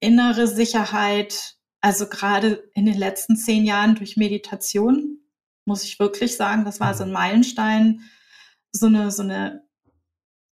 innere 0.00 0.46
Sicherheit, 0.46 1.57
also 1.80 2.08
gerade 2.08 2.70
in 2.74 2.86
den 2.86 2.98
letzten 2.98 3.36
zehn 3.36 3.64
Jahren 3.64 3.94
durch 3.94 4.16
Meditation, 4.16 5.20
muss 5.64 5.84
ich 5.84 5.98
wirklich 5.98 6.36
sagen, 6.36 6.64
das 6.64 6.80
war 6.80 6.94
so 6.94 7.04
ein 7.04 7.10
mhm. 7.10 7.14
Meilenstein, 7.14 8.02
so 8.72 8.86
eine, 8.86 9.10
so 9.10 9.22
eine 9.22 9.68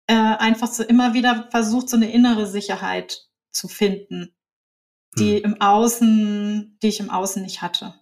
äh, 0.07 0.15
einfach 0.15 0.69
so 0.69 0.83
immer 0.83 1.15
wieder 1.15 1.49
versucht, 1.51 1.89
so 1.89 1.97
eine 1.97 2.11
innere 2.11 2.47
Sicherheit 2.47 3.29
zu 3.53 3.69
finden, 3.69 4.35
die 5.19 5.37
hm. 5.37 5.45
im 5.45 5.61
Außen, 5.61 6.79
die 6.83 6.89
ich 6.89 7.01
im 7.01 7.11
Außen 7.11 7.43
nicht 7.43 7.63
hatte. 7.63 7.95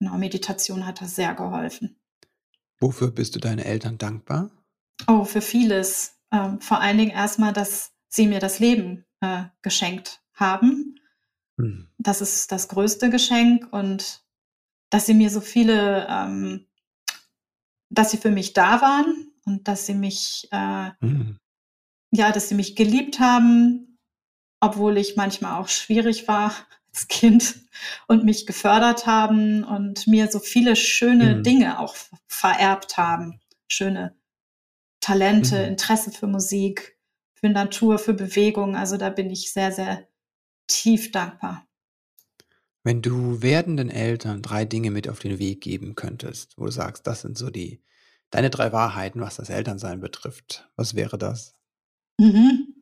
Genau, 0.00 0.18
Meditation 0.18 0.86
hat 0.86 1.00
da 1.00 1.06
sehr 1.06 1.34
geholfen. 1.34 2.00
Wofür 2.80 3.10
bist 3.10 3.36
du 3.36 3.40
deinen 3.40 3.60
Eltern 3.60 3.98
dankbar? 3.98 4.50
Oh, 5.06 5.24
für 5.24 5.40
vieles. 5.40 6.18
Ähm, 6.32 6.60
vor 6.60 6.80
allen 6.80 6.98
Dingen 6.98 7.10
erstmal, 7.10 7.52
dass 7.52 7.92
sie 8.08 8.26
mir 8.26 8.40
das 8.40 8.58
Leben 8.58 9.04
äh, 9.20 9.44
geschenkt 9.62 10.20
haben. 10.34 10.96
Hm. 11.58 11.88
Das 11.98 12.20
ist 12.20 12.52
das 12.52 12.68
größte 12.68 13.10
Geschenk 13.10 13.72
und 13.72 14.24
dass 14.90 15.06
sie 15.06 15.14
mir 15.14 15.30
so 15.30 15.40
viele, 15.40 16.06
ähm, 16.08 16.66
dass 17.90 18.10
sie 18.10 18.16
für 18.16 18.30
mich 18.30 18.52
da 18.52 18.80
waren 18.80 19.32
und 19.44 19.68
dass 19.68 19.86
sie 19.86 19.94
mich, 19.94 20.48
äh, 20.52 20.90
mhm. 21.00 21.38
ja, 22.12 22.32
dass 22.32 22.48
sie 22.48 22.54
mich 22.54 22.76
geliebt 22.76 23.20
haben, 23.20 23.98
obwohl 24.60 24.96
ich 24.98 25.16
manchmal 25.16 25.60
auch 25.60 25.68
schwierig 25.68 26.28
war 26.28 26.54
als 26.92 27.08
Kind 27.08 27.56
und 28.06 28.24
mich 28.24 28.46
gefördert 28.46 29.06
haben 29.06 29.64
und 29.64 30.06
mir 30.06 30.30
so 30.30 30.38
viele 30.38 30.76
schöne 30.76 31.36
mhm. 31.36 31.42
Dinge 31.42 31.78
auch 31.80 31.96
vererbt 32.28 32.96
haben. 32.96 33.40
Schöne 33.66 34.16
Talente, 35.00 35.58
mhm. 35.58 35.64
Interesse 35.72 36.12
für 36.12 36.28
Musik, 36.28 36.98
für 37.34 37.48
Natur, 37.48 37.98
für 37.98 38.14
Bewegung. 38.14 38.76
Also 38.76 38.96
da 38.96 39.10
bin 39.10 39.28
ich 39.28 39.52
sehr, 39.52 39.72
sehr 39.72 40.06
tief 40.66 41.10
dankbar. 41.10 41.66
Wenn 42.82 43.00
du 43.00 43.40
werdenden 43.40 43.88
Eltern 43.90 44.42
drei 44.42 44.64
Dinge 44.64 44.90
mit 44.90 45.08
auf 45.08 45.18
den 45.18 45.38
Weg 45.38 45.62
geben 45.62 45.94
könntest, 45.94 46.58
wo 46.58 46.66
du 46.66 46.70
sagst, 46.70 47.06
das 47.06 47.22
sind 47.22 47.38
so 47.38 47.50
die 47.50 47.82
deine 48.30 48.50
drei 48.50 48.72
Wahrheiten, 48.72 49.20
was 49.20 49.36
das 49.36 49.48
Elternsein 49.48 50.00
betrifft, 50.00 50.68
was 50.76 50.94
wäre 50.94 51.16
das? 51.16 51.54
Mhm. 52.18 52.74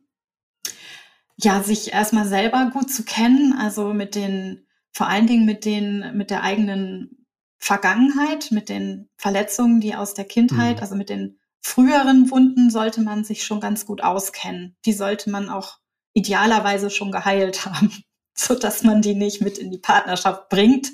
Ja, 1.37 1.63
sich 1.63 1.93
erstmal 1.93 2.27
selber 2.27 2.71
gut 2.73 2.91
zu 2.91 3.03
kennen, 3.03 3.53
also 3.53 3.93
mit 3.93 4.15
den, 4.15 4.67
vor 4.91 5.07
allen 5.07 5.27
Dingen 5.27 5.45
mit 5.45 5.65
den, 5.65 6.17
mit 6.17 6.31
der 6.31 6.43
eigenen 6.43 7.27
Vergangenheit, 7.59 8.51
mit 8.51 8.67
den 8.67 9.09
Verletzungen, 9.15 9.79
die 9.79 9.95
aus 9.95 10.13
der 10.13 10.25
Kindheit, 10.25 10.77
mhm. 10.77 10.81
also 10.81 10.95
mit 10.95 11.09
den 11.09 11.39
früheren 11.61 12.29
Wunden 12.29 12.69
sollte 12.69 13.01
man 13.01 13.23
sich 13.23 13.45
schon 13.45 13.61
ganz 13.61 13.85
gut 13.85 14.01
auskennen. 14.03 14.75
Die 14.85 14.93
sollte 14.93 15.29
man 15.29 15.49
auch 15.49 15.79
idealerweise 16.13 16.89
schon 16.89 17.11
geheilt 17.11 17.65
haben 17.65 17.91
so 18.33 18.55
dass 18.55 18.83
man 18.83 19.01
die 19.01 19.15
nicht 19.15 19.41
mit 19.41 19.57
in 19.57 19.71
die 19.71 19.77
Partnerschaft 19.77 20.49
bringt, 20.49 20.91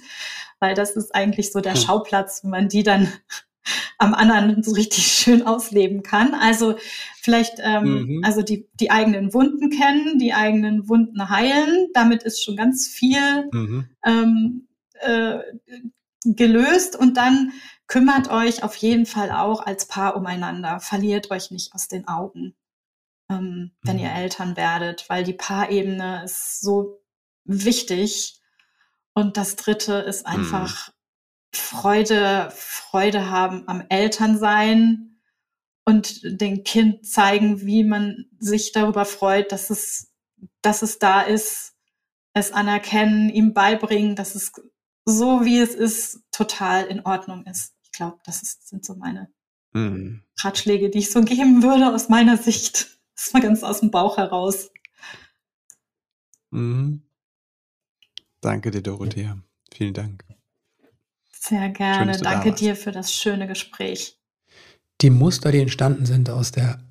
weil 0.60 0.76
das 0.76 0.92
ist 0.92 1.16
eigentlich 1.16 1.52
so 1.52 1.62
der 1.62 1.76
hm. 1.76 1.82
Schauplatz, 1.82 2.44
wo 2.44 2.50
man 2.50 2.70
die 2.70 2.84
dann 2.84 3.12
am 3.98 4.14
anderen 4.14 4.64
so 4.64 4.72
richtig 4.72 5.06
schön 5.08 5.46
ausleben 5.46 6.04
kann. 6.04 6.34
Also 6.34 6.78
vielleicht 7.22 7.60
ähm, 7.60 7.84
mhm. 7.84 8.24
also 8.24 8.42
die, 8.42 8.68
die 8.74 8.92
eigenen 8.92 9.34
Wunden 9.34 9.70
kennen, 9.70 10.18
die 10.20 10.34
eigenen 10.34 10.90
Wunden 10.90 11.30
heilen. 11.30 11.90
Damit 11.94 12.24
ist 12.24 12.44
schon 12.44 12.56
ganz 12.56 12.88
viel 12.88 13.50
mhm. 13.52 13.86
ähm, 14.06 14.68
äh, 15.02 15.40
gelöst 16.24 16.96
und 16.96 17.18
dann 17.18 17.52
kümmert 17.88 18.30
euch 18.30 18.64
auf 18.64 18.76
jeden 18.76 19.06
Fall 19.06 19.32
auch 19.32 19.66
als 19.66 19.88
Paar 19.88 20.16
umeinander. 20.16 20.80
Verliert 20.80 21.30
euch 21.32 21.52
nicht 21.52 21.74
aus 21.74 21.88
den 21.88 22.08
Augen, 22.08 22.56
ähm, 23.30 23.72
wenn 23.84 23.98
mhm. 23.98 24.04
ihr 24.04 24.12
Eltern 24.12 24.58
werdet, 24.58 25.10
weil 25.10 25.24
die 25.24 25.34
Paarebene 25.34 26.24
ist 26.26 26.62
so 26.62 27.02
wichtig. 27.46 28.40
Und 29.14 29.38
das 29.38 29.56
dritte 29.56 29.94
ist 29.96 30.28
hm. 30.28 30.40
einfach 30.40 30.88
hm. 30.88 30.94
Freude, 31.52 32.52
Freude 32.56 33.30
haben 33.30 33.68
am 33.68 33.84
Elternsein 33.90 35.20
und 35.84 36.22
dem 36.24 36.64
Kind 36.64 37.06
zeigen, 37.06 37.66
wie 37.66 37.84
man 37.84 38.28
sich 38.38 38.72
darüber 38.72 39.06
freut, 39.06 39.52
dass 39.52 39.72
es, 39.72 40.14
dass 40.62 40.84
es 40.84 41.00
da 41.00 41.22
ist, 41.22 41.74
es 42.34 42.52
anerkennen, 42.52 43.30
ihm 43.30 43.54
beibringen, 43.54 44.16
dass 44.16 44.36
es 44.36 44.52
so 45.06 45.44
wie 45.44 45.60
es 45.60 45.74
ist, 45.74 46.22
total 46.32 46.86
in 46.86 47.04
Ordnung 47.04 47.46
ist. 47.46 47.74
Ich 47.84 47.92
glaube, 47.92 48.20
das 48.26 48.44
ist, 48.44 48.68
sind 48.68 48.86
so 48.86 48.96
meine 48.96 49.32
hm. 49.74 50.24
Ratschläge, 50.38 50.92
die 50.92 51.00
ich 51.00 51.12
so 51.12 51.22
geben 51.24 51.64
würde 51.64 51.94
aus 51.94 52.10
meiner 52.10 52.38
Sicht. 52.38 52.99
Das 53.20 53.28
ist 53.28 53.34
mal 53.34 53.42
ganz 53.42 53.64
aus 53.64 53.82
dem 53.82 53.92
Bauch 53.92 54.16
heraus. 54.16 54.72
Mhm. 56.52 57.02
Danke 58.40 58.72
dir, 58.72 58.82
Dorothea. 58.82 59.38
Vielen 59.74 59.94
Dank. 59.94 60.24
Sehr 61.34 61.68
gerne. 61.68 62.14
Schön, 62.14 62.24
Danke 62.24 62.54
dir 62.54 62.78
für 62.78 62.94
das 62.94 63.14
schöne 63.14 63.46
Gespräch. 63.46 64.18
Die 65.02 65.10
Muster, 65.10 65.52
die 65.52 65.60
entstanden 65.60 66.06
sind 66.06 66.30
aus 66.30 66.54
der 66.54 66.82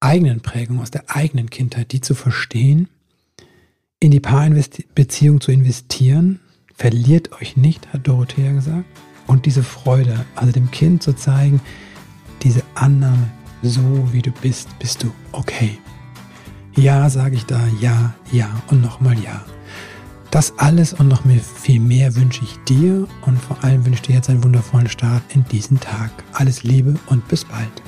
eigenen 0.00 0.42
Prägung, 0.42 0.80
aus 0.80 0.90
der 0.90 1.04
eigenen 1.08 1.50
Kindheit, 1.50 1.92
die 1.92 2.00
zu 2.00 2.16
verstehen, 2.16 2.88
in 4.00 4.10
die 4.10 4.18
Paarbeziehung 4.18 5.40
zu 5.40 5.52
investieren, 5.52 6.40
verliert 6.74 7.30
euch 7.40 7.56
nicht, 7.56 7.92
hat 7.92 8.08
Dorothea 8.08 8.50
gesagt. 8.50 8.86
Und 9.28 9.46
diese 9.46 9.62
Freude, 9.62 10.26
also 10.34 10.50
dem 10.50 10.72
Kind 10.72 11.04
zu 11.04 11.12
zeigen, 11.12 11.60
diese 12.42 12.64
Annahme, 12.74 13.30
so 13.68 14.08
wie 14.12 14.22
du 14.22 14.30
bist, 14.30 14.68
bist 14.78 15.02
du 15.02 15.12
okay. 15.32 15.78
Ja, 16.74 17.08
sage 17.08 17.36
ich 17.36 17.46
da, 17.46 17.60
ja, 17.80 18.14
ja 18.32 18.48
und 18.68 18.82
nochmal 18.82 19.18
ja. 19.18 19.44
Das 20.30 20.58
alles 20.58 20.92
und 20.92 21.08
noch 21.08 21.22
viel 21.40 21.80
mehr 21.80 22.14
wünsche 22.16 22.42
ich 22.44 22.58
dir 22.68 23.06
und 23.22 23.38
vor 23.38 23.62
allem 23.64 23.84
wünsche 23.86 24.00
ich 24.02 24.06
dir 24.08 24.16
jetzt 24.16 24.28
einen 24.28 24.44
wundervollen 24.44 24.88
Start 24.88 25.22
in 25.34 25.44
diesen 25.44 25.80
Tag. 25.80 26.10
Alles 26.32 26.62
Liebe 26.62 26.94
und 27.06 27.26
bis 27.28 27.44
bald. 27.44 27.82